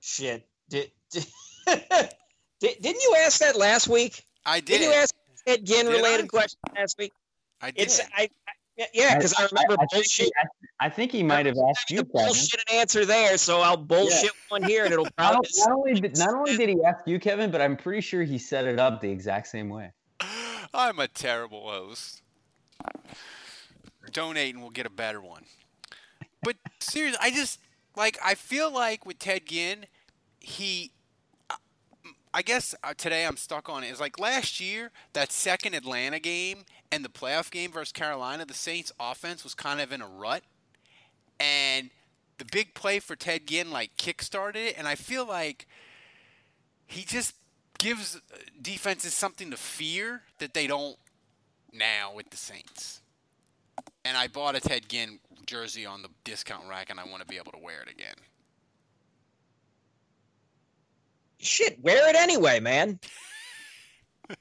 [0.00, 0.46] Shit.
[0.68, 1.26] Did, did,
[1.66, 4.24] did, didn't you ask that last week?
[4.44, 4.66] I did.
[4.66, 5.14] Didn't you ask
[5.46, 7.12] Ed Ginn related question last week?
[7.60, 7.82] I did.
[7.82, 8.55] It's I, I
[8.92, 10.26] yeah, because I, remember I, think bullshit.
[10.26, 10.32] he,
[10.80, 12.26] I, I think he might have asked you, the Kevin.
[12.26, 15.48] bullshit an answer there, so I'll bullshit one here, and it'll probably.
[15.58, 18.38] not only did, not only did he ask you, Kevin, but I'm pretty sure he
[18.38, 19.92] set it up the exact same way.
[20.74, 22.22] I'm a terrible host.
[24.12, 25.44] Donate and we'll get a better one.
[26.42, 27.58] But seriously, I just
[27.96, 29.86] like I feel like with Ted Ginn,
[30.38, 30.92] he.
[32.34, 33.86] I guess uh, today I'm stuck on it.
[33.86, 38.54] Is like last year that second Atlanta game and the playoff game versus Carolina, the
[38.54, 40.42] Saints' offense was kind of in a rut,
[41.40, 41.90] and
[42.38, 45.66] the big play for Ted Ginn like kickstarted it, and I feel like
[46.86, 47.34] he just
[47.78, 50.96] gives uh, defenses something to fear that they don't
[51.72, 53.00] now with the Saints.
[54.04, 57.26] And I bought a Ted Ginn jersey on the discount rack, and I want to
[57.26, 58.14] be able to wear it again.
[61.38, 62.98] Shit, wear it anyway, man.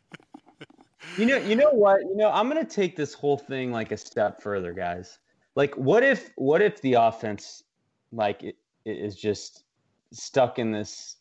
[1.17, 2.01] You know, you know what?
[2.01, 5.19] You know, I'm gonna take this whole thing like a step further, guys.
[5.55, 7.63] Like, what if, what if the offense,
[8.11, 9.63] like, it, it is just
[10.11, 11.17] stuck in this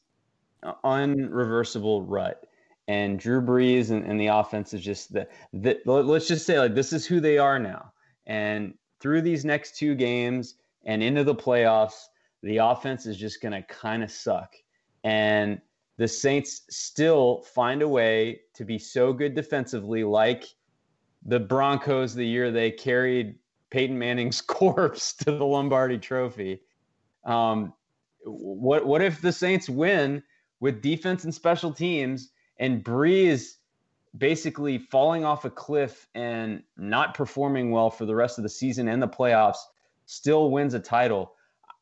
[0.65, 2.45] uh, unreversible rut,
[2.89, 5.81] and Drew Brees and, and the offense is just the, the.
[5.85, 7.93] Let's just say, like, this is who they are now,
[8.27, 12.07] and through these next two games and into the playoffs,
[12.43, 14.55] the offense is just gonna kind of suck,
[15.05, 15.61] and
[15.97, 20.45] the Saints still find a way to be so good defensively, like
[21.25, 23.37] the Broncos the year they carried
[23.71, 26.61] Peyton Manning's corpse to the Lombardi Trophy.
[27.25, 27.73] Um,
[28.25, 30.23] what what if the Saints win
[30.61, 33.57] with defense and special teams and Brees
[34.17, 38.89] basically falling off a cliff and not performing well for the rest of the season
[38.89, 39.59] and the playoffs,
[40.07, 41.35] still wins a title?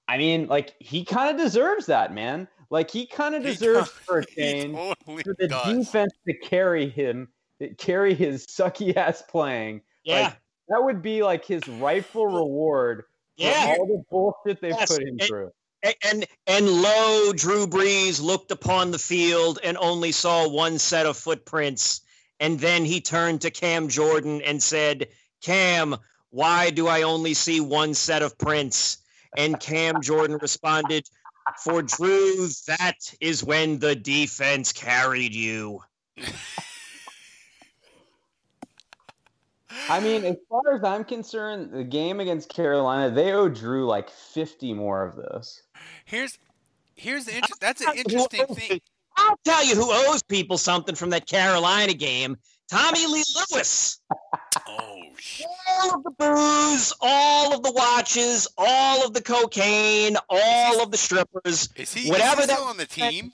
[0.09, 2.49] I mean, like he kind of deserves that, man.
[2.73, 5.77] Like he kind of deserves for a change totally for the does.
[5.87, 7.29] defense to carry him,
[7.77, 9.83] carry his sucky ass playing.
[10.05, 10.37] Yeah, Like,
[10.71, 13.05] that would be like his rightful reward
[13.39, 13.77] for yeah.
[13.79, 15.53] all the bullshit they've Yes, put him and- through.
[15.85, 21.05] A- And and lo, Drew Brees looked upon the field and only saw one set
[21.07, 22.01] of footprints,
[22.41, 25.09] and then he turned to Cam Jordan and said,
[25.43, 25.97] "Cam,
[26.31, 28.99] why do I only see one set of prints?"
[29.37, 31.05] And Cam Jordan responded,
[31.63, 35.81] "For Drew, that is when the defense carried you."
[39.89, 44.11] I mean, as far as I'm concerned, the game against Carolina, they owe Drew like
[44.11, 45.63] 50 more of those.
[46.05, 46.39] Here's
[46.95, 48.81] here's the inter- that's an interesting thing.
[49.17, 52.37] I'll tell you who owes people something from that Carolina game.
[52.73, 54.01] Tommy Lee Lewis.
[54.67, 55.47] Oh shit.
[55.69, 60.97] all of the booze, all of the watches, all of the cocaine, all of the
[60.97, 61.69] strippers.
[61.77, 63.33] Is he, Whatever is he that- still on the team?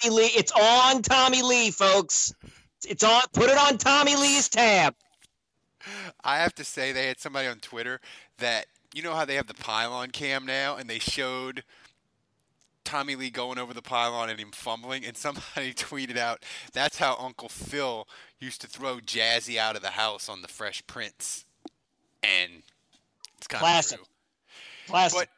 [0.00, 2.32] Tommy Lee, it's on Tommy Lee, folks.
[2.88, 3.22] It's on.
[3.32, 4.94] Put it on Tommy Lee's tab.
[6.22, 8.00] I have to say they had somebody on Twitter
[8.38, 11.64] that you know how they have the pylon cam now, and they showed
[12.84, 17.16] Tommy Lee going over the pylon and him fumbling, and somebody tweeted out that's how
[17.18, 18.06] Uncle Phil
[18.40, 21.44] used to throw Jazzy out of the house on the Fresh Prince,
[22.22, 22.62] and
[23.38, 23.98] it's kind of Classic.
[23.98, 24.06] true.
[24.88, 25.18] Classic.
[25.18, 25.28] But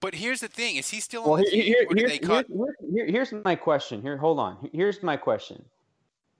[0.00, 2.08] but here's the thing: is he still Well, on the here, team, here, or did
[2.10, 2.46] here's, cut?
[2.48, 4.02] here- here- here's my question.
[4.02, 4.68] Here, hold on.
[4.72, 5.64] Here's my question.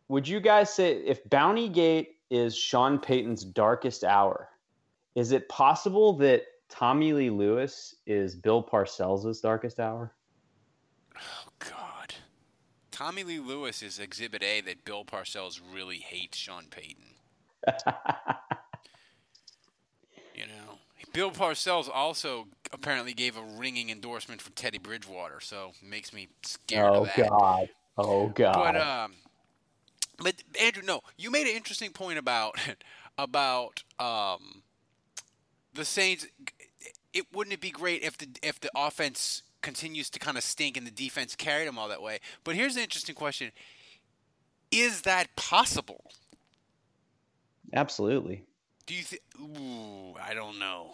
[0.09, 4.49] Would you guys say if Bounty Gate is Sean Payton's darkest hour,
[5.15, 10.13] is it possible that Tommy Lee Lewis is Bill Parcells' darkest hour?
[11.17, 12.15] Oh God,
[12.91, 17.15] Tommy Lee Lewis is Exhibit A that Bill Parcells really hates Sean Payton.
[20.35, 20.79] You know,
[21.13, 26.29] Bill Parcells also apparently gave a ringing endorsement for Teddy Bridgewater, so it makes me
[26.43, 27.29] scared oh of that.
[27.29, 27.69] God.
[27.99, 28.55] Oh God.
[28.55, 29.13] But um,
[30.19, 32.57] but Andrew, no, you made an interesting point about
[33.19, 34.63] about um
[35.75, 36.27] the Saints.
[37.13, 40.77] It wouldn't it be great if the if the offense continues to kind of stink
[40.77, 42.19] and the defense carried them all that way?
[42.45, 43.53] But here's an interesting question:
[44.71, 46.05] Is that possible?
[47.75, 48.45] Absolutely.
[48.87, 49.23] Do you think?
[49.41, 50.93] Ooh, I don't know.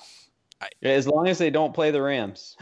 [0.83, 2.57] As long as they don't play the Rams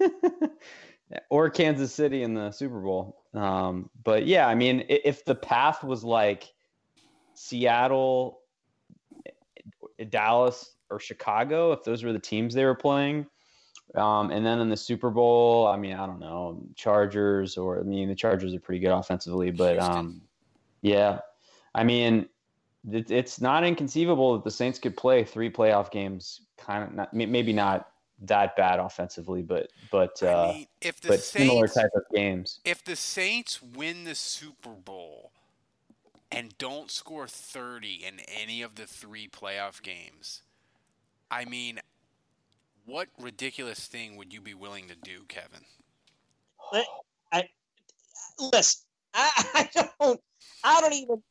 [1.30, 3.22] or Kansas City in the Super Bowl.
[3.34, 6.52] Um, but yeah, I mean, if the path was like
[7.34, 8.40] Seattle,
[10.08, 13.26] Dallas, or Chicago, if those were the teams they were playing,
[13.94, 17.82] um, and then in the Super Bowl, I mean, I don't know, Chargers, or I
[17.82, 20.20] mean, the Chargers are pretty good offensively, but um,
[20.82, 21.20] yeah,
[21.74, 22.28] I mean,
[22.90, 27.14] it, it's not inconceivable that the Saints could play three playoff games, kind of not,
[27.14, 27.88] maybe not
[28.22, 32.60] that bad offensively, but but uh, I mean, if the but similar type of games.
[32.64, 35.32] if the Saints win the Super Bowl
[36.30, 40.42] and don't score 30 in any of the three playoff games,
[41.30, 41.80] I mean,
[42.86, 45.60] what ridiculous thing would you be willing to do, Kevin?
[47.32, 47.48] I,
[48.52, 49.30] listen, I,
[49.74, 50.20] I don't,
[50.64, 51.22] I don't even,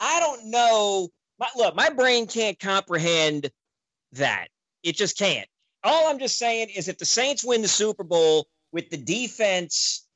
[0.00, 1.08] I don't know.
[1.38, 3.50] My, look, my brain can't comprehend
[4.12, 4.48] that.
[4.82, 5.46] It just can't.
[5.84, 10.06] All I'm just saying is, if the Saints win the Super Bowl with the defense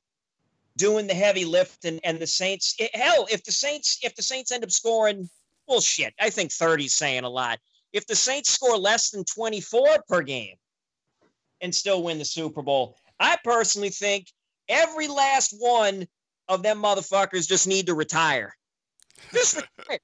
[0.77, 4.53] doing the heavy lifting, and the Saints, it, hell, if the Saints, if the Saints
[4.53, 5.29] end up scoring,
[5.67, 6.15] bullshit.
[6.21, 7.59] I think 30 is saying a lot.
[7.93, 10.57] If the Saints score less than 24 per game
[11.67, 14.29] and still win the Super Bowl, I personally think
[14.69, 16.07] every last one
[16.49, 18.55] of them motherfuckers just need to retire.
[19.33, 19.99] Just retire.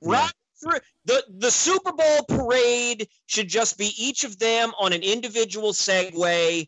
[0.00, 0.32] Right
[0.62, 5.72] through the the Super Bowl parade should just be each of them on an individual
[5.72, 6.66] Segway,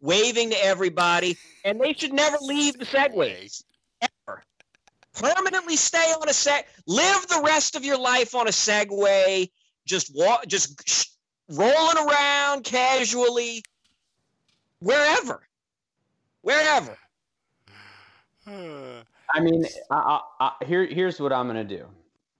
[0.00, 3.64] waving to everybody, and they should never leave the Segways
[4.02, 4.42] ever.
[5.14, 6.62] Permanently stay on a seg.
[6.86, 9.48] Live the rest of your life on a Segway.
[9.86, 10.46] Just walk.
[10.46, 11.06] Just sh-
[11.50, 13.62] rolling around casually,
[14.80, 15.40] wherever,
[16.42, 16.96] wherever.
[18.46, 21.86] I mean, I, I, I, here here's what I'm gonna do.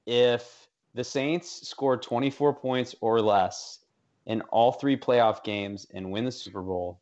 [0.06, 3.80] If the Saints score 24 points or less
[4.26, 7.00] in all three playoff games and win the Super Bowl,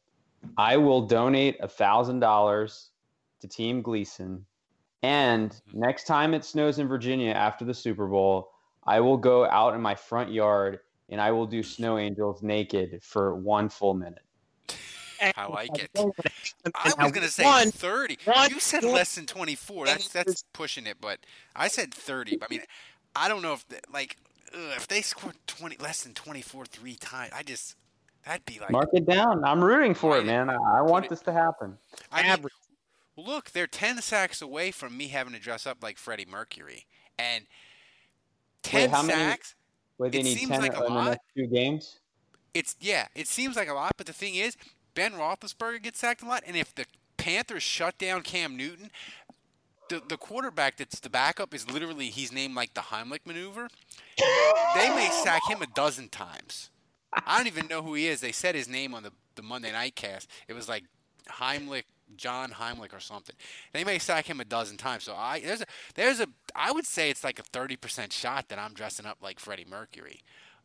[0.57, 2.90] I will donate a thousand dollars
[3.40, 4.44] to Team Gleason.
[5.03, 8.51] And next time it snows in Virginia after the Super Bowl,
[8.85, 13.03] I will go out in my front yard and I will do snow angels naked
[13.03, 14.23] for one full minute.
[15.37, 15.90] I like it.
[15.97, 18.18] I now was gonna say one- 30.
[18.25, 19.87] one- you said less than 24.
[19.87, 21.18] That's that's pushing it, but
[21.57, 22.38] I said 30.
[22.40, 22.62] I mean,
[23.16, 24.16] I don't know if the- like
[24.55, 27.75] ugh, if they scored 20 less than 24 three times, I just
[28.25, 29.44] that'd be like Mark it down.
[29.44, 30.27] I'm rooting for it, it.
[30.27, 30.51] man.
[30.51, 31.79] I, I want it- this to happen.
[32.12, 32.47] I mean,
[33.16, 36.87] look, they're 10 sacks away from me having to dress up like Freddie Mercury.
[37.18, 37.47] And
[38.62, 39.57] 10 how many- sacks,
[39.98, 41.11] Wait, they It seems 10 like a in the lot.
[41.11, 41.98] next two games?
[42.54, 44.56] it's yeah, it seems like a lot, but the thing is,
[44.94, 48.90] Ben Roethlisberger gets sacked a lot, and if the Panthers shut down Cam Newton,
[49.88, 53.68] the the quarterback that's the backup is literally he's named like the Heimlich maneuver.
[54.74, 56.70] they may sack him a dozen times.
[57.12, 58.20] I don't even know who he is.
[58.20, 60.28] They said his name on the, the Monday night cast.
[60.46, 60.84] It was like
[61.30, 61.84] Heimlich,
[62.16, 63.37] John Heimlich or something.
[63.73, 65.05] They may sack him a dozen times.
[65.05, 68.49] So I there's a there's a I would say it's like a thirty percent shot
[68.49, 70.21] that I'm dressing up like Freddie Mercury.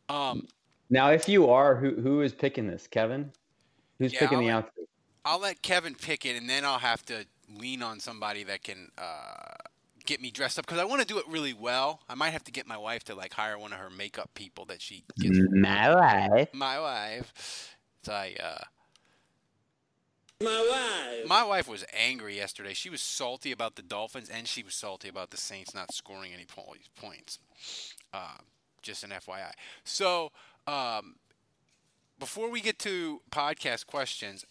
[0.08, 0.46] Um,
[0.90, 2.86] Now, if you are, who who is picking this?
[2.86, 3.32] Kevin?
[3.98, 4.88] Who's Yeah, picking the I'll- outfit?
[5.26, 8.90] I'll let Kevin pick it, and then I'll have to lean on somebody that can
[8.98, 9.54] uh,
[10.04, 12.00] get me dressed up because I want to do it really well.
[12.10, 14.66] I might have to get my wife to like hire one of her makeup people
[14.66, 15.38] that she gets.
[15.50, 16.48] My wife.
[16.52, 17.74] My wife.
[18.02, 18.36] So I.
[18.42, 18.58] Uh,
[20.44, 21.28] my wife.
[21.28, 22.74] My wife was angry yesterday.
[22.74, 26.32] She was salty about the Dolphins, and she was salty about the Saints not scoring
[26.34, 26.46] any
[26.96, 27.38] points.
[28.12, 28.38] Uh,
[28.82, 29.52] just an FYI.
[29.84, 30.30] So.
[30.66, 31.16] Um,
[32.18, 34.44] before we get to podcast questions,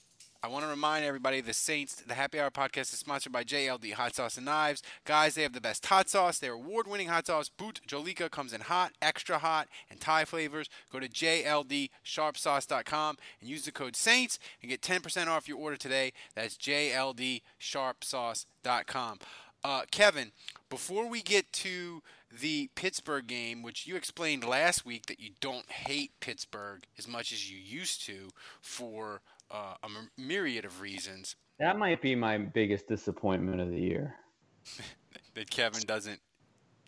[0.45, 3.93] I want to remind everybody the Saints, the Happy Hour podcast is sponsored by JLD
[3.93, 4.83] Hot Sauce and Knives.
[5.05, 6.37] Guys, they have the best hot sauce.
[6.37, 10.67] Their award winning hot sauce, Bhut Jolokia, comes in hot, extra hot, and Thai flavors.
[10.91, 16.11] Go to JLDSharpSauce.com and use the code SAINTS and get 10% off your order today.
[16.35, 19.19] That's JLDSharpSauce.com.
[19.63, 20.33] Uh, Kevin,
[20.69, 22.03] before we get to
[22.41, 27.31] the Pittsburgh game, which you explained last week that you don't hate Pittsburgh as much
[27.31, 28.29] as you used to
[28.61, 29.21] for
[29.51, 31.35] uh, a myriad of reasons.
[31.59, 34.15] That might be my biggest disappointment of the year.
[35.35, 36.19] that Kevin doesn't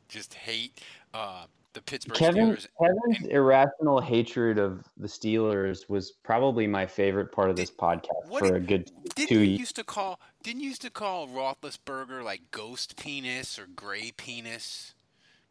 [0.08, 0.82] just hate
[1.14, 2.68] uh, the Pittsburgh Kevin, Steelers.
[2.82, 7.78] Kevin's and, irrational hatred of the Steelers was probably my favorite part of this did,
[7.78, 9.60] podcast for did, a good didn't two you years.
[9.60, 14.95] used to call didn't you used to call Roethlisberger like ghost penis or gray penis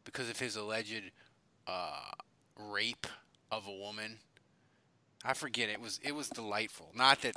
[0.04, 1.10] because of his alleged
[1.66, 2.12] uh,
[2.58, 3.06] rape
[3.50, 4.18] of a woman?
[5.24, 5.68] I forget.
[5.68, 6.90] It was it was delightful.
[6.94, 7.34] Not that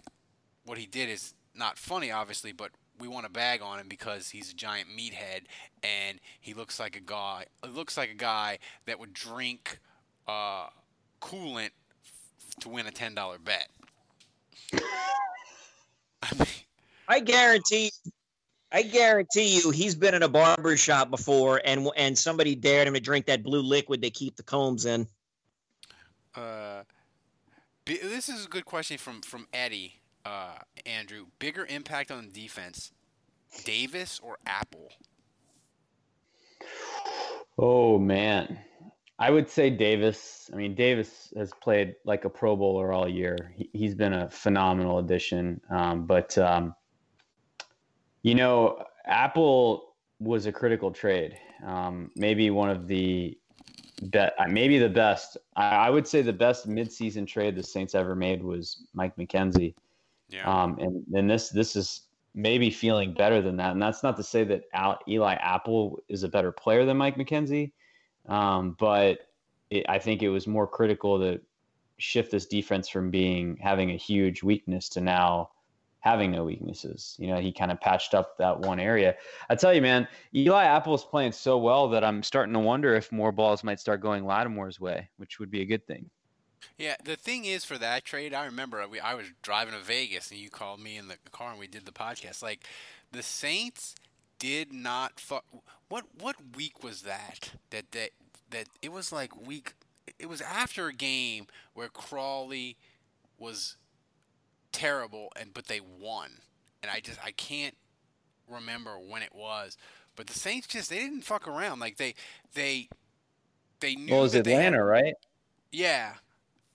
[0.65, 4.29] what he did is not funny, obviously, but we want to bag on him because
[4.29, 5.43] he's a giant meathead
[5.83, 7.45] and he looks like a guy.
[7.63, 9.79] It looks like a guy that would drink
[10.27, 10.67] uh,
[11.21, 11.71] coolant
[12.03, 13.69] f- to win a ten dollar bet.
[16.23, 16.47] I, mean,
[17.07, 17.91] I guarantee.
[18.71, 22.93] I guarantee you, he's been in a barber shop before, and and somebody dared him
[22.95, 25.07] to drink that blue liquid they keep the combs in.
[26.35, 26.83] Uh,
[27.85, 29.93] this is a good question from from Eddie.
[30.25, 32.91] Uh, Andrew, bigger impact on defense,
[33.63, 34.91] Davis or Apple?
[37.57, 38.59] Oh man,
[39.17, 40.49] I would say Davis.
[40.51, 43.53] I mean, Davis has played like a Pro Bowler all year.
[43.55, 45.61] He, has been a phenomenal addition.
[45.69, 46.75] Um, but um,
[48.27, 51.37] you know, Apple was a critical trade.
[51.65, 53.37] Um, maybe one of the
[54.01, 55.37] bet maybe the best.
[55.55, 59.75] I, I, would say the best midseason trade the Saints ever made was Mike McKenzie.
[60.27, 60.43] Yeah.
[60.43, 62.01] Um, and and this this is
[62.35, 63.71] maybe feeling better than that.
[63.71, 67.15] And that's not to say that Al, Eli Apple is a better player than Mike
[67.15, 67.71] McKenzie,
[68.27, 69.19] um, but
[69.69, 71.39] it, I think it was more critical to
[71.97, 75.49] shift this defense from being having a huge weakness to now
[75.99, 77.15] having no weaknesses.
[77.17, 79.15] You know, he kind of patched up that one area.
[79.49, 82.95] I tell you, man, Eli Apple is playing so well that I'm starting to wonder
[82.95, 86.09] if more balls might start going Lattimore's way, which would be a good thing.
[86.77, 90.31] Yeah, the thing is for that trade, I remember we, I was driving to Vegas
[90.31, 92.43] and you called me in the car and we did the podcast.
[92.43, 92.65] Like
[93.11, 93.95] the Saints
[94.39, 95.45] did not fuck.
[95.89, 97.51] What what week was that?
[97.71, 98.11] That that
[98.51, 99.73] that it was like week.
[100.19, 102.77] It was after a game where Crawley
[103.37, 103.77] was
[104.71, 106.31] terrible and but they won.
[106.81, 107.75] And I just I can't
[108.49, 109.77] remember when it was.
[110.15, 111.79] But the Saints just they didn't fuck around.
[111.79, 112.15] Like they
[112.53, 112.89] they
[113.79, 115.15] they knew Well, it was Atlanta, had, right?
[115.71, 116.13] Yeah.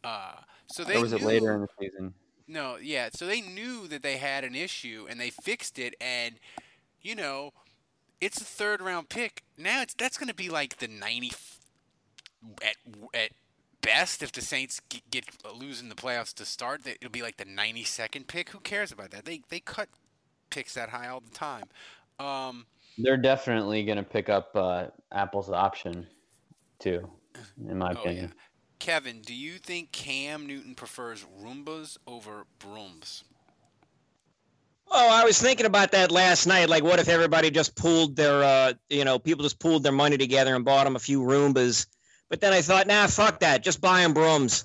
[0.05, 0.35] Uh
[0.67, 2.15] so they or was knew, it later in the season?
[2.47, 3.09] No, yeah.
[3.13, 6.37] So they knew that they had an issue and they fixed it and
[7.01, 7.53] you know,
[8.21, 9.43] it's a third round pick.
[9.59, 11.33] Now it's that's going to be like the 90
[12.63, 12.77] at
[13.15, 13.31] at
[13.83, 15.25] best if the Saints get, get
[15.55, 16.83] losing the playoffs to start.
[16.87, 18.51] It'll be like the 92nd pick.
[18.51, 19.25] Who cares about that?
[19.25, 19.89] They they cut
[20.51, 21.65] picks that high all the time.
[22.19, 22.67] Um,
[22.99, 26.07] They're definitely going to pick up uh, Apple's option
[26.79, 27.09] too,
[27.69, 28.33] in my oh, opinion.
[28.35, 28.43] Yeah.
[28.79, 33.23] Kevin, do you think Cam Newton prefers Roombas over brooms?
[34.91, 36.69] Oh, I was thinking about that last night.
[36.69, 40.19] Like, what if everybody just pooled their, uh, you know, people just pooled their money
[40.19, 41.87] together and bought them a few Roombas
[42.33, 43.63] but then I thought, nah, fuck that.
[43.63, 44.65] Just buy him brooms.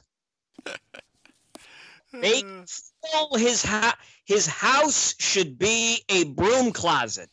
[2.14, 7.30] Make full his ha- his house should be a broom closet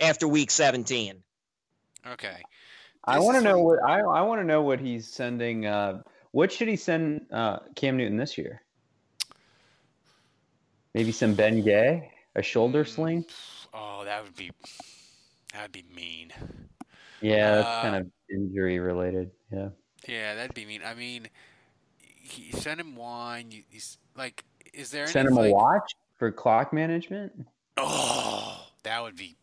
[0.00, 1.22] after week 17.
[2.12, 2.36] Okay.
[3.04, 5.66] I want to know what I, I want to know what he's sending.
[5.66, 8.62] Uh, what should he send uh, Cam Newton this year?
[10.94, 13.24] Maybe some Ben Gay, a shoulder Mm, sling.
[13.74, 14.50] Oh, that would be
[15.52, 16.32] that would be mean.
[17.24, 19.30] Yeah, that's Uh, kind of injury related.
[19.50, 19.68] Yeah.
[20.06, 20.82] Yeah, that'd be mean.
[20.84, 21.28] I mean,
[21.96, 23.50] he send him wine.
[23.50, 27.32] You, he's like, is there Send any him a like, watch for clock management.
[27.76, 29.36] Oh, that would be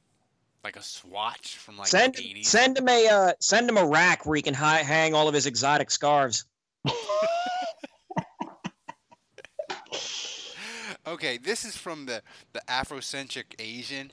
[0.63, 2.45] like a swatch from like send the 80s.
[2.45, 5.33] send him a uh, send him a rack where he can hi- hang all of
[5.33, 6.45] his exotic scarves.
[11.07, 12.21] okay, this is from the
[12.53, 14.11] the Afrocentric Asian.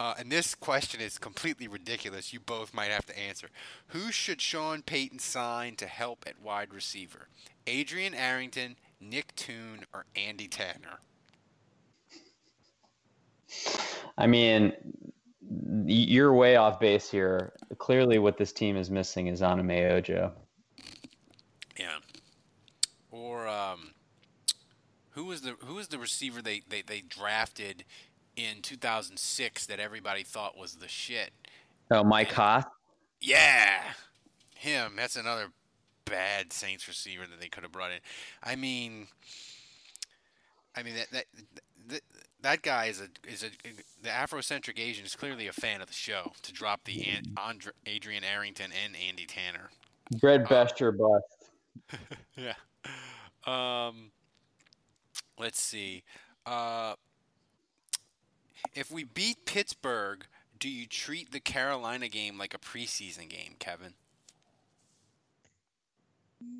[0.00, 2.32] Uh, and this question is completely ridiculous.
[2.32, 3.48] You both might have to answer.
[3.88, 7.28] Who should Sean Payton sign to help at wide receiver?
[7.66, 10.98] Adrian Arrington, Nick Toon, or Andy Tanner?
[14.18, 14.72] I mean,
[15.86, 17.52] you're way off base here.
[17.78, 20.32] Clearly, what this team is missing is Anime Ojo.
[21.78, 21.98] Yeah.
[23.12, 23.92] Or um,
[25.10, 27.84] Who was the who was the receiver they, they, they drafted
[28.36, 31.30] in 2006 that everybody thought was the shit?
[31.90, 32.64] Oh, Mike Hass.
[33.20, 33.80] Yeah,
[34.54, 34.94] him.
[34.96, 35.48] That's another
[36.04, 37.98] bad Saints receiver that they could have brought in.
[38.42, 39.06] I mean,
[40.76, 41.24] I mean that that
[41.88, 42.00] that,
[42.42, 43.48] that guy is a is a
[44.02, 47.72] the Afrocentric Asian is clearly a fan of the show to drop the An- Andre,
[47.86, 49.70] Adrian Arrington and Andy Tanner.
[50.20, 51.50] Bread best or bust.
[52.36, 52.54] yeah.
[53.46, 54.10] Um.
[55.38, 56.04] Let's see.
[56.46, 56.94] Uh.
[58.72, 60.26] If we beat Pittsburgh,
[60.58, 63.94] do you treat the Carolina game like a preseason game, Kevin?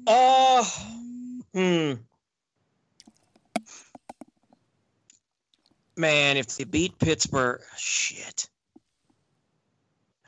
[0.06, 0.64] Uh,
[1.52, 1.92] hmm.
[5.96, 8.48] Man, if they beat Pittsburgh, shit.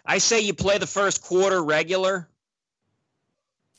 [0.04, 2.28] I say you play the first quarter regular.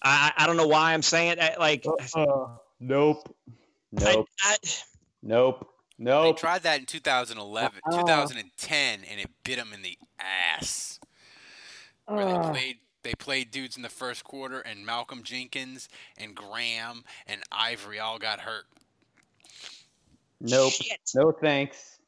[0.02, 1.60] I I don't know why I'm saying that.
[1.60, 2.48] Like, Uh,
[2.80, 3.36] nope.
[3.98, 4.58] I,
[5.24, 5.70] Nope.
[6.00, 6.36] I, nope.
[6.36, 7.98] They tried that in 2011, Uh-uh.
[8.02, 11.00] 2010, and it bit them in the ass.
[12.06, 12.52] Where they Uh.
[12.52, 18.00] played, they played dudes in the first quarter, and Malcolm Jenkins and Graham and Ivory
[18.00, 18.66] all got hurt.
[20.39, 20.72] Nope.
[20.74, 21.00] Shit.
[21.16, 22.00] No thanks.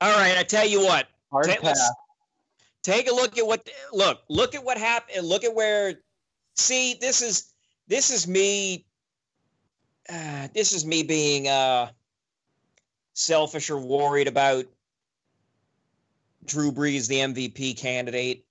[0.00, 1.08] All right, I tell you what.
[1.32, 1.90] Hard Ta- let's- pass.
[2.82, 5.94] take a look at what look look at what happened look at where
[6.54, 7.54] see this is
[7.88, 8.84] this is me
[10.10, 11.90] uh, this is me being uh
[13.14, 14.66] selfish or worried about
[16.44, 18.44] Drew Brees the MVP candidate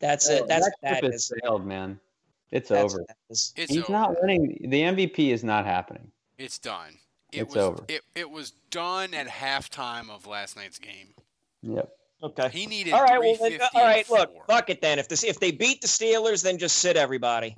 [0.00, 1.98] that's it that's that what that ship is has sailed, man.
[2.50, 3.02] It's That's over.
[3.02, 3.16] what.
[3.28, 3.92] It's He's over.
[3.92, 4.58] not winning.
[4.70, 6.10] The MVP is not happening.
[6.38, 6.94] It's done.
[7.32, 7.84] It It's was, over.
[7.88, 11.08] It, it was done at halftime of last night's game.
[11.62, 11.90] Yep.
[12.22, 13.20] okay He needed All right.
[13.20, 14.08] Well, then, uh, all right.
[14.08, 17.56] look fuck it then if this if they beat the Steelers then just sit everybody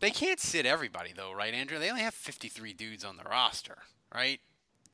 [0.00, 1.78] They can't sit everybody though, right, Andrew?
[1.78, 3.78] They only have 53 dudes on the roster,
[4.14, 4.40] right?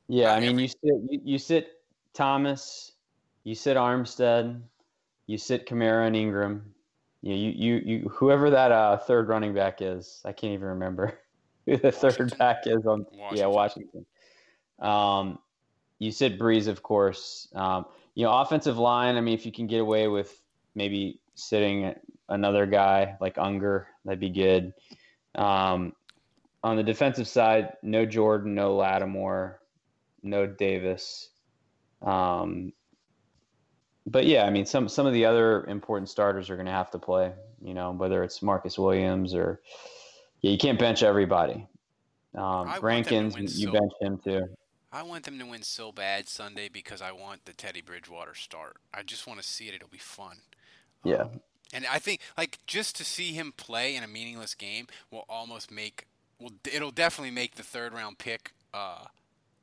[0.07, 1.67] Yeah, Not I mean, every- you sit you, you sit
[2.13, 2.91] Thomas,
[3.43, 4.61] you sit Armstead,
[5.27, 6.73] you sit Kamara and Ingram.
[7.21, 11.19] You you you, you whoever that uh, third running back is, I can't even remember
[11.65, 13.05] who the third back is on.
[13.33, 14.05] Yeah, Washington.
[14.79, 15.29] Washington.
[15.31, 15.39] Um,
[15.99, 17.47] you sit Brees, of course.
[17.53, 17.85] Um,
[18.15, 19.15] you know, offensive line.
[19.17, 20.41] I mean, if you can get away with
[20.75, 21.93] maybe sitting
[22.29, 24.73] another guy like Unger, that'd be good.
[25.35, 25.93] Um,
[26.63, 29.61] on the defensive side, no Jordan, no Lattimore,
[30.23, 31.29] no Davis.
[32.01, 32.73] Um,
[34.05, 36.91] but yeah, I mean, some some of the other important starters are going to have
[36.91, 37.31] to play.
[37.61, 39.61] You know, whether it's Marcus Williams or
[40.41, 41.67] yeah, you can't bench everybody.
[42.35, 44.47] Um, I want them to Rankins, you so- bench him too.
[44.91, 48.77] I want them to win so bad Sunday because I want the Teddy Bridgewater start.
[48.91, 49.75] I just want to see it.
[49.75, 50.37] It'll be fun.
[51.03, 51.15] Yeah.
[51.17, 51.41] Um,
[51.73, 55.71] and I think like just to see him play in a meaningless game will almost
[55.71, 56.07] make
[56.39, 59.05] well it'll definitely make the third round pick uh,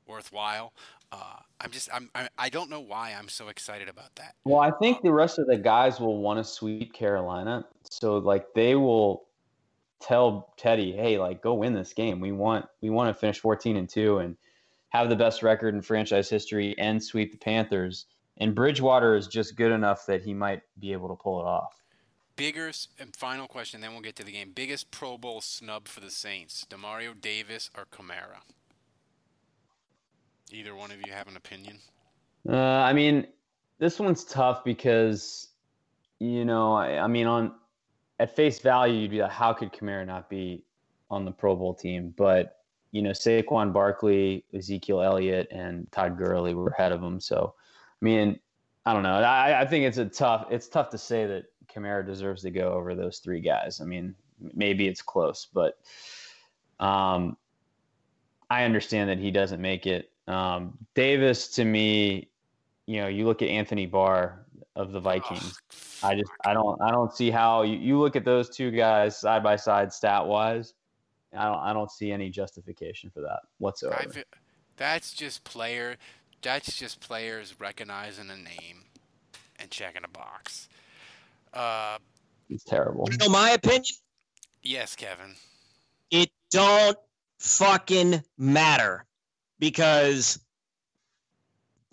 [0.07, 0.73] worthwhile.
[1.13, 4.35] Uh, I'm just I'm I, don't know why I'm so excited about that.
[4.45, 8.53] Well, I think the rest of the guys will want to sweep Carolina, so like
[8.55, 9.25] they will
[10.01, 12.21] tell Teddy, "Hey, like go win this game.
[12.21, 14.37] We want we want to finish 14 and 2 and
[14.89, 18.07] have the best record in franchise history and sweep the Panthers."
[18.39, 21.81] And Bridgewater is just good enough that he might be able to pull it off.
[22.37, 24.53] Biggest and final question, then we'll get to the game.
[24.55, 28.43] Biggest Pro Bowl snub for the Saints: Demario Davis or Kamara?
[30.53, 31.79] Either one of you have an opinion?
[32.49, 33.27] Uh, I mean,
[33.79, 35.49] this one's tough because,
[36.21, 37.53] you know, I, I mean, on
[38.19, 40.63] at face value, you'd be like, how could Kamara not be
[41.11, 42.15] on the Pro Bowl team?
[42.17, 42.57] But
[42.93, 47.21] you know, Saquon Barkley, Ezekiel Elliott, and Todd Gurley were ahead of him.
[47.21, 47.55] So,
[48.01, 48.39] I mean,
[48.87, 49.17] I don't know.
[49.17, 50.47] I, I think it's a tough.
[50.51, 51.45] It's tough to say that
[51.77, 53.81] Kamara deserves to go over those three guys.
[53.81, 54.15] I mean,
[54.55, 55.79] maybe it's close, but
[56.81, 57.37] um,
[58.49, 60.11] I understand that he doesn't make it.
[60.27, 62.29] Um, Davis, to me,
[62.87, 65.61] you know, you look at Anthony Barr of the Vikings.
[66.03, 68.71] Ugh, I just, I don't, I don't see how you, you look at those two
[68.71, 70.75] guys side by side, stat wise.
[71.37, 74.01] I don't, I don't see any justification for that whatsoever.
[74.01, 74.25] I feel,
[74.77, 75.97] that's just player.
[76.43, 78.85] That's just players recognizing a name
[79.59, 80.69] and checking a box.
[81.57, 81.99] Uh,
[82.51, 83.09] It's terrible.
[83.11, 83.85] You know my opinion?
[84.63, 85.35] yes, Kevin.
[86.11, 86.97] It don't
[87.39, 89.05] fucking matter
[89.59, 90.39] because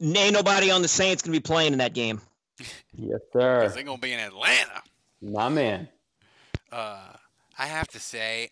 [0.01, 2.21] ain't nobody on the Saints gonna be playing in that game.
[2.93, 3.67] yes, sir.
[3.73, 4.81] they're gonna be in Atlanta.
[5.21, 5.87] My man.
[6.71, 7.13] Uh,
[7.57, 8.49] I have to say,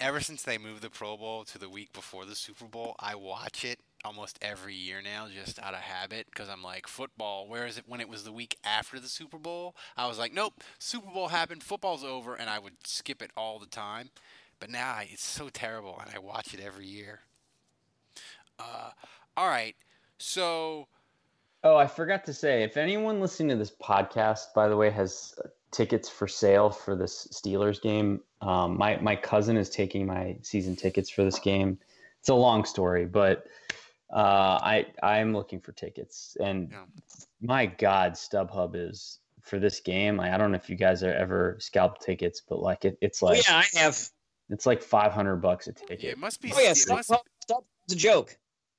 [0.00, 3.14] ever since they moved the Pro Bowl to the week before the Super Bowl, I
[3.16, 7.48] watch it almost every year now, just out of habit, because I'm like, football.
[7.48, 7.84] Where is it?
[7.86, 11.28] When it was the week after the Super Bowl, I was like, nope, Super Bowl
[11.28, 14.10] happened, football's over, and I would skip it all the time.
[14.60, 17.20] but now I, it's so terrible, and I watch it every year.
[18.58, 18.90] Uh,
[19.36, 19.74] all right,
[20.18, 20.86] so
[21.64, 25.34] Oh, I forgot to say, if anyone listening to this podcast, by the way, has
[25.70, 30.76] tickets for sale for this Steelers game, um, my my cousin is taking my season
[30.76, 31.78] tickets for this game.
[32.20, 33.46] It's a long story, but
[34.12, 36.84] uh, I I'm looking for tickets, and Yeah.
[37.40, 40.16] my God, StubHub is for this game.
[40.16, 43.22] Like, I don't know if you guys are ever scalped tickets, but like it, it's
[43.22, 43.98] Oh, like yeah, I have.
[44.50, 46.02] it's like 500 bucks a ticket.
[46.02, 47.64] yeah, it must be Oh yeah, it must, stop, stop.
[47.86, 48.36] It's a joke.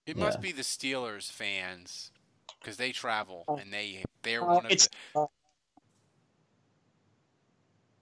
[0.07, 0.41] it must Yeah.
[0.41, 2.11] be the Steelers fans
[2.59, 3.57] because they travel Oh.
[3.57, 5.25] and they they're Uh, one of the, uh,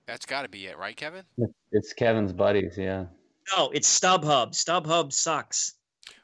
[0.06, 1.26] that's got to be it, right, Kevin?
[1.72, 3.06] It's Kevin's buddies, yeah.
[3.56, 4.52] no, it's StubHub.
[4.52, 5.74] StubHub sucks.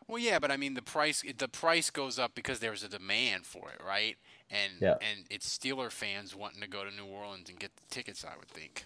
[0.09, 3.45] Well, yeah, but I mean the price the price goes up because there's a demand
[3.45, 4.17] for it, right?
[4.49, 4.95] And Yeah.
[5.01, 8.25] and it's Steeler fans wanting to go to New Orleans and get the tickets.
[8.25, 8.85] I would think.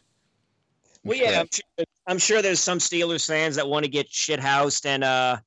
[1.05, 4.41] Well, yeah, I'm sure, I'm sure there's some Steelers fans that want to get shit
[4.41, 5.37] housed and uh,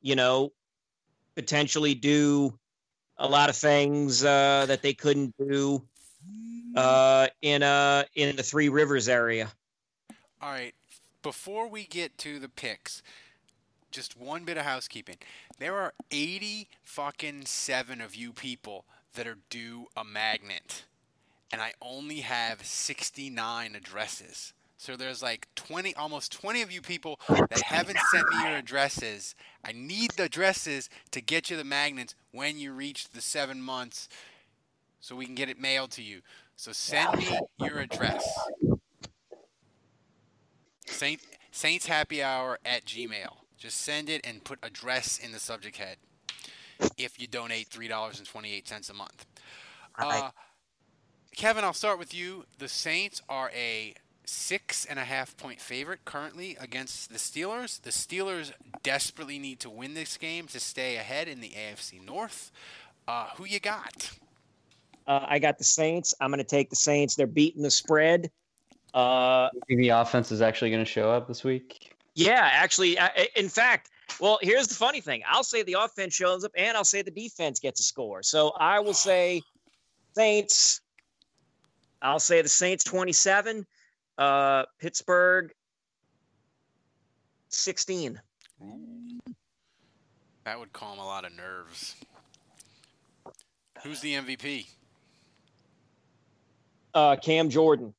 [0.00, 0.52] you know,
[1.34, 2.56] potentially do
[3.16, 5.82] a lot of things uh, that they couldn't do
[6.76, 9.50] uh, in uh in the Three Rivers area.
[10.40, 10.76] All right.
[11.22, 13.02] Before we get to the picks,
[13.90, 15.16] just one bit of housekeeping.
[15.58, 18.84] There are 80 fucking 7 of you people
[19.14, 20.84] that are due a magnet.
[21.52, 24.52] And I only have 69 addresses.
[24.76, 29.34] So there's like 20 almost 20 of you people that haven't sent me your addresses.
[29.64, 34.08] I need the addresses to get you the magnets when you reach the 7 months
[35.00, 36.20] so we can get it mailed to you.
[36.54, 38.24] So send me your address.
[40.86, 41.20] Saint
[41.50, 43.36] Saints Happy Hour at Gmail.
[43.58, 45.96] Just send it and put address in the subject head.
[46.96, 49.26] If you donate three dollars and twenty eight cents a month.
[50.00, 50.22] Alright.
[50.22, 50.30] Uh,
[51.36, 52.44] Kevin, I'll start with you.
[52.58, 53.94] The Saints are a
[54.24, 57.80] six and a half point favorite currently against the Steelers.
[57.80, 58.52] The Steelers
[58.82, 62.52] desperately need to win this game to stay ahead in the AFC North.
[63.06, 64.10] Uh, who you got?
[65.06, 66.14] Uh, I got the Saints.
[66.20, 67.16] I'm going to take the Saints.
[67.16, 68.30] They're beating the spread.
[68.92, 71.94] Uh, the offense is actually going to show up this week?
[72.18, 73.90] Yeah, actually, I, I- in fact,
[74.20, 75.22] well, here's the funny thing.
[75.28, 78.22] I'll say the offense shows up, and I'll say the defense gets a score.
[78.22, 79.40] So I will say
[80.14, 80.80] Saints.
[82.02, 83.64] I'll say the Saints 27,
[84.18, 85.52] uh, Pittsburgh
[87.50, 88.20] 16.
[90.44, 91.94] That would calm a lot of nerves.
[93.84, 94.66] Who's the MVP?
[96.94, 97.94] Uh, Cam Jordan.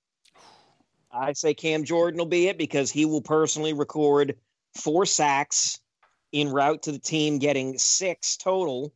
[1.12, 4.36] I say Cam Jordan will be it because he will personally record
[4.76, 5.80] four sacks
[6.34, 8.94] en route to the team getting six total.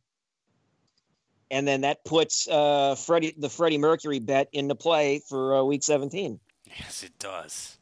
[1.50, 5.82] And then that puts uh, Freddie the Freddie Mercury bet into play for uh, week
[5.82, 6.40] 17.
[6.64, 7.78] Yes, it does.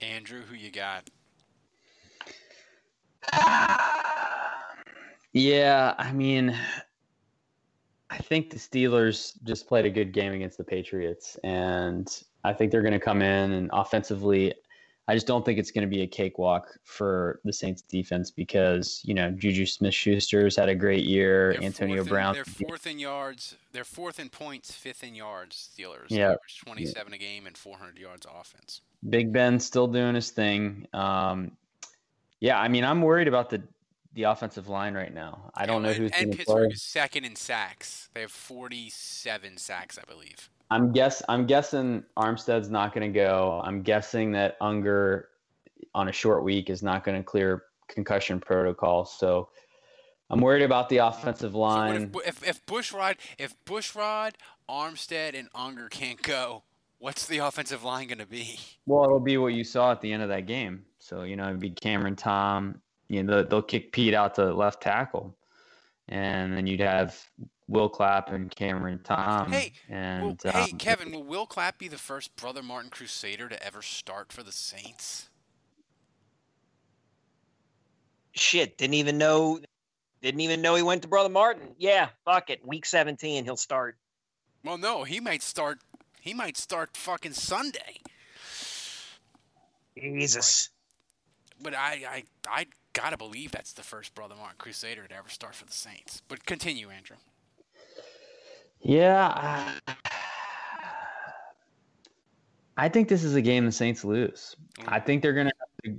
[0.00, 1.08] Andrew, who you got?
[5.36, 6.56] Yeah, I mean,
[8.08, 12.08] I think the Steelers just played a good game against the Patriots, and
[12.46, 14.54] I think they're going to come in and offensively.
[15.08, 19.02] I just don't think it's going to be a cakewalk for the Saints defense because
[19.04, 21.52] you know Juju Smith-Schuster's had a great year.
[21.54, 22.34] They're Antonio in- Brown.
[22.34, 23.56] They're fourth in yards.
[23.72, 25.70] They're fourth in points, fifth in yards.
[25.76, 26.06] Steelers.
[26.08, 26.26] Yeah.
[26.32, 28.80] Average 27 a game and 400 yards offense.
[29.08, 30.86] Big Ben still doing his thing.
[30.92, 31.52] Um,
[32.40, 33.62] yeah, I mean, I'm worried about the
[34.14, 35.50] the offensive line right now.
[35.54, 36.74] I don't know who's And Pittsburgh play.
[36.74, 38.08] is second in sacks.
[38.14, 40.48] They have 47 sacks, I believe.
[40.70, 43.60] I'm guess I'm guessing Armstead's not going to go.
[43.64, 45.28] I'm guessing that Unger
[45.94, 49.04] on a short week is not going to clear concussion protocol.
[49.04, 49.48] So
[50.28, 52.12] I'm worried about the offensive So line.
[52.14, 54.32] if, if if Bushrod, if Bushrod,
[54.68, 56.64] Armstead, and Unger can't go,
[56.98, 58.58] what's the offensive line going to be?
[58.86, 60.84] well, it'll be what you saw at the end of that game.
[60.98, 62.80] So you know, it'd be Cameron Tom.
[63.08, 65.36] You know, they'll, they'll kick Peat out to left tackle,
[66.08, 67.16] and then you'd have
[67.68, 69.50] Will Clapp and Cameron Tom.
[69.50, 73.48] Hey, and well, hey, um, Kevin, will Will Clapp be the first brother Martin Crusader
[73.48, 75.28] to ever start for the Saints?
[78.32, 79.60] Shit, didn't even know
[80.22, 81.74] didn't even know he went to Brother Martin.
[81.78, 82.66] Yeah, fuck it.
[82.66, 83.96] Week 17 he'll start.
[84.64, 85.78] Well, no, he might start.
[86.20, 88.00] He might start fucking Sunday.
[89.96, 90.70] Jesus.
[91.62, 95.54] But I, I, I gotta believe that's the first brother Martin Crusader to ever start
[95.54, 96.22] for the Saints.
[96.28, 97.16] But continue, Andrew.
[98.80, 99.32] Yeah.
[102.76, 104.56] I- think this is a game the Saints lose.
[104.86, 105.52] I think they're gonna.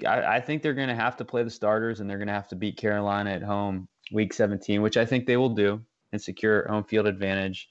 [0.07, 2.55] I, I think they're gonna have to play the starters, and they're gonna have to
[2.55, 6.83] beat Carolina at home, Week 17, which I think they will do and secure home
[6.83, 7.67] field advantage.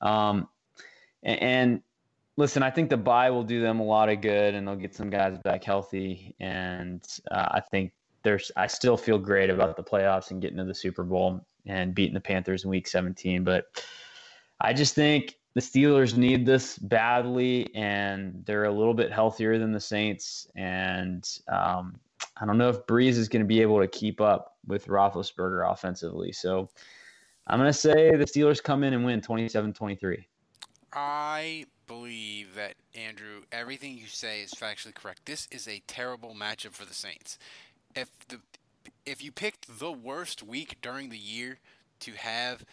[0.00, 0.48] Um,
[1.24, 1.82] a- and
[2.36, 4.94] listen, I think the bye will do them a lot of good, and they'll get
[4.94, 6.34] some guys back healthy.
[6.38, 7.92] And uh, I think
[8.22, 11.94] there's, I still feel great about the playoffs and getting to the Super Bowl and
[11.94, 13.42] beating the Panthers in Week 17.
[13.44, 13.64] But
[14.60, 19.72] I just think the Steelers need this badly, and they're a little bit healthier than
[19.72, 20.48] the Saints.
[20.54, 21.98] And um,
[22.36, 25.70] I don't know if Brees is going to be able to keep up with Roethlisberger
[25.70, 26.32] offensively.
[26.32, 26.68] So
[27.46, 30.26] I'm going to say the Steelers come in and win 27 23.
[30.92, 35.26] I believe that Andrew, everything you say is factually correct.
[35.26, 37.38] This is a terrible matchup for the Saints.
[37.94, 38.40] If the
[39.04, 41.58] if you picked the worst week during the year
[42.00, 42.64] to have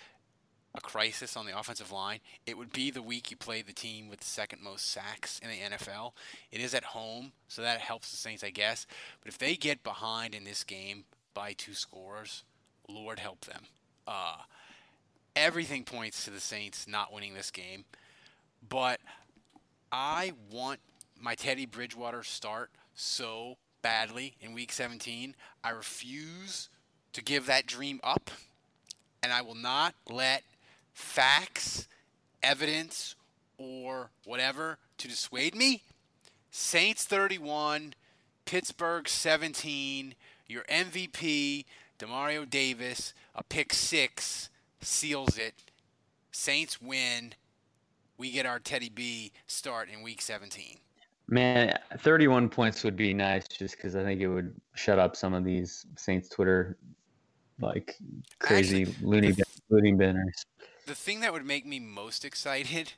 [0.75, 4.09] a crisis on the offensive line, it would be the week you play the team
[4.09, 6.13] with the second most sacks in the NFL.
[6.51, 8.87] It is at home, so that helps the Saints, I guess.
[9.21, 12.43] But if they get behind in this game by two scores,
[12.89, 13.63] Lord help them.
[14.07, 14.37] Uh,
[15.35, 17.85] everything points to the Saints not winning this game,
[18.67, 18.99] but
[19.91, 20.79] I want
[21.19, 25.35] my Teddy Bridgewater start so badly in Week 17.
[25.63, 26.69] I refuse
[27.13, 28.31] to give that dream up,
[29.21, 30.43] and I will not let
[30.93, 31.87] facts,
[32.41, 33.15] evidence,
[33.57, 35.83] or whatever to dissuade me.
[36.51, 37.93] Saints 31,
[38.45, 40.15] Pittsburgh 17.
[40.47, 41.65] Your MVP,
[41.97, 44.49] Demario Davis, a pick six,
[44.81, 45.55] seals it.
[46.31, 47.33] Saints win.
[48.17, 50.77] We get our Teddy B start in week 17.
[51.29, 55.33] Man, 31 points would be nice just because I think it would shut up some
[55.33, 56.77] of these Saints Twitter
[57.59, 57.95] like
[58.39, 59.33] crazy Actually, loony,
[59.69, 60.45] loony binners.
[60.85, 62.93] The thing that would make me most excited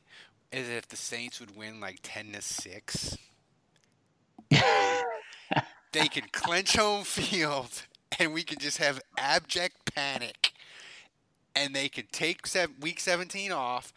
[0.51, 3.17] is if the Saints would win like 10 to 6.
[5.91, 7.83] they could clench home field
[8.17, 10.53] and we could just have abject panic.
[11.55, 12.47] And they could take
[12.79, 13.93] week 17 off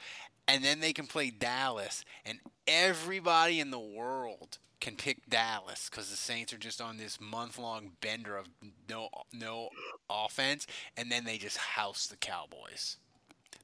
[0.46, 6.10] and then they can play Dallas and everybody in the world can pick Dallas cuz
[6.10, 8.48] the Saints are just on this month-long bender of
[8.88, 9.70] no no
[10.08, 10.66] offense
[10.96, 12.98] and then they just house the Cowboys.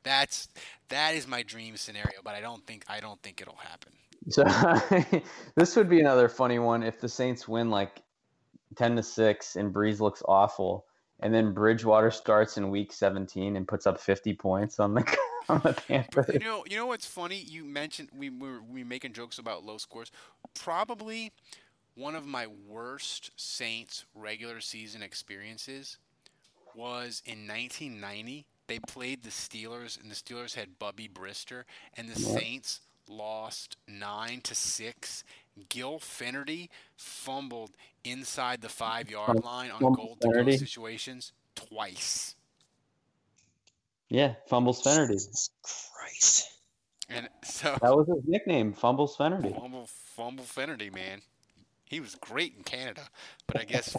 [0.05, 0.49] That's
[0.89, 3.93] that is my dream scenario, but I don't think I don't think it'll happen.
[4.29, 4.45] So
[5.57, 8.03] this would be another funny one if the Saints win like
[8.77, 10.87] 10 to 6 and Brees looks awful
[11.21, 15.17] and then Bridgewater starts in week 17 and puts up 50 points on the
[15.49, 16.31] on the Panthers.
[16.33, 17.37] You know, you know what's funny?
[17.37, 20.11] You mentioned we were we were making jokes about low scores.
[20.55, 21.33] Probably
[21.95, 25.99] one of my worst Saints regular season experiences
[26.75, 28.47] was in 1990.
[28.67, 31.65] They played the Steelers, and the Steelers had Bubby Brister,
[31.97, 35.23] and the Saints lost nine to six.
[35.69, 37.73] Gil Fenerty fumbled
[38.05, 42.35] inside the five yard line on Fumble goal to go situations twice.
[44.09, 45.13] Yeah, Fumbles Fenerty.
[45.13, 46.51] Jesus Christ.
[47.09, 49.55] And so That was his nickname, Fumbles Fenerty.
[49.59, 49.87] Fumble,
[50.17, 51.21] fumble Finnerty, man.
[51.85, 53.03] He was great in Canada,
[53.47, 53.95] but I guess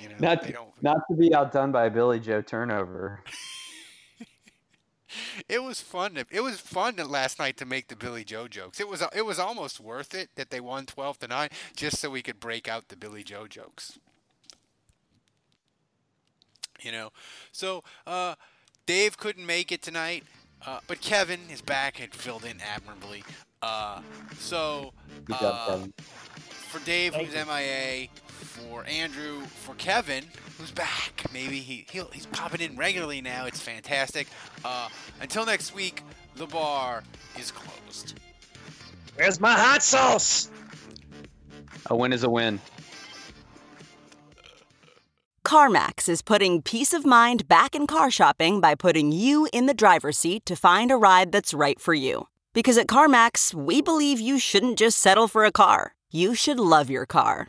[0.00, 0.70] you know Not they don't.
[0.80, 3.22] not to be outdone by Billy Joe turnover.
[5.48, 6.14] It was fun.
[6.14, 8.80] To, it was fun to- last night to make the Billy Joe jokes.
[8.80, 12.10] It was it was almost worth it that they won twelve to nine, just so
[12.10, 13.98] we could break out the Billy Joe jokes.
[16.82, 17.10] You know,
[17.52, 18.36] so uh,
[18.86, 20.24] Dave couldn't make it tonight,
[20.66, 23.22] uh, but Kevin is back and filled in admirably.
[23.60, 24.00] Uh,
[24.38, 24.92] so
[25.26, 25.92] Good job, uh, Kevin.
[26.70, 28.08] for Dave, who's MIA,
[28.40, 30.24] for Andrew, for Kevin,
[30.58, 31.24] who's back.
[31.32, 33.46] Maybe he he'll, he's popping in regularly now.
[33.46, 34.26] It's fantastic.
[34.64, 34.88] Uh,
[35.20, 36.02] until next week,
[36.36, 37.02] the bar
[37.38, 38.18] is closed.
[39.14, 40.50] Where's my hot sauce?
[41.86, 42.60] A win is a win.
[45.44, 49.74] CarMax is putting peace of mind back in car shopping by putting you in the
[49.74, 52.28] driver's seat to find a ride that's right for you.
[52.52, 56.90] Because at CarMax, we believe you shouldn't just settle for a car, you should love
[56.90, 57.48] your car.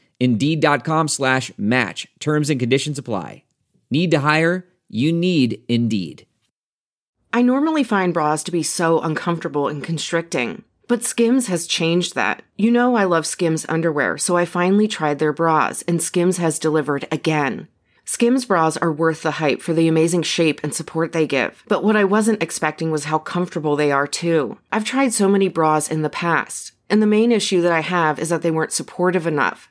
[0.21, 2.07] Indeed.com slash match.
[2.19, 3.43] Terms and conditions apply.
[3.89, 4.67] Need to hire?
[4.87, 6.27] You need Indeed.
[7.33, 12.43] I normally find bras to be so uncomfortable and constricting, but Skims has changed that.
[12.55, 16.59] You know I love Skims underwear, so I finally tried their bras, and Skims has
[16.59, 17.67] delivered again.
[18.05, 21.83] Skims bras are worth the hype for the amazing shape and support they give, but
[21.83, 24.59] what I wasn't expecting was how comfortable they are too.
[24.71, 28.19] I've tried so many bras in the past, and the main issue that I have
[28.19, 29.70] is that they weren't supportive enough,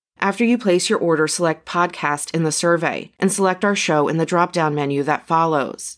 [0.23, 4.17] After you place your order, select podcast in the survey and select our show in
[4.17, 5.97] the drop down menu that follows.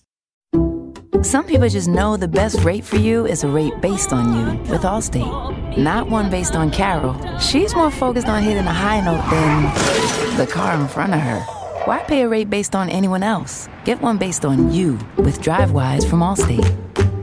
[1.21, 4.71] Some people just know the best rate for you is a rate based on you
[4.71, 7.19] with Allstate, not one based on Carol.
[7.37, 11.39] She's more focused on hitting a high note than the car in front of her.
[11.83, 13.67] Why pay a rate based on anyone else?
[13.83, 16.63] Get one based on you with DriveWise from Allstate.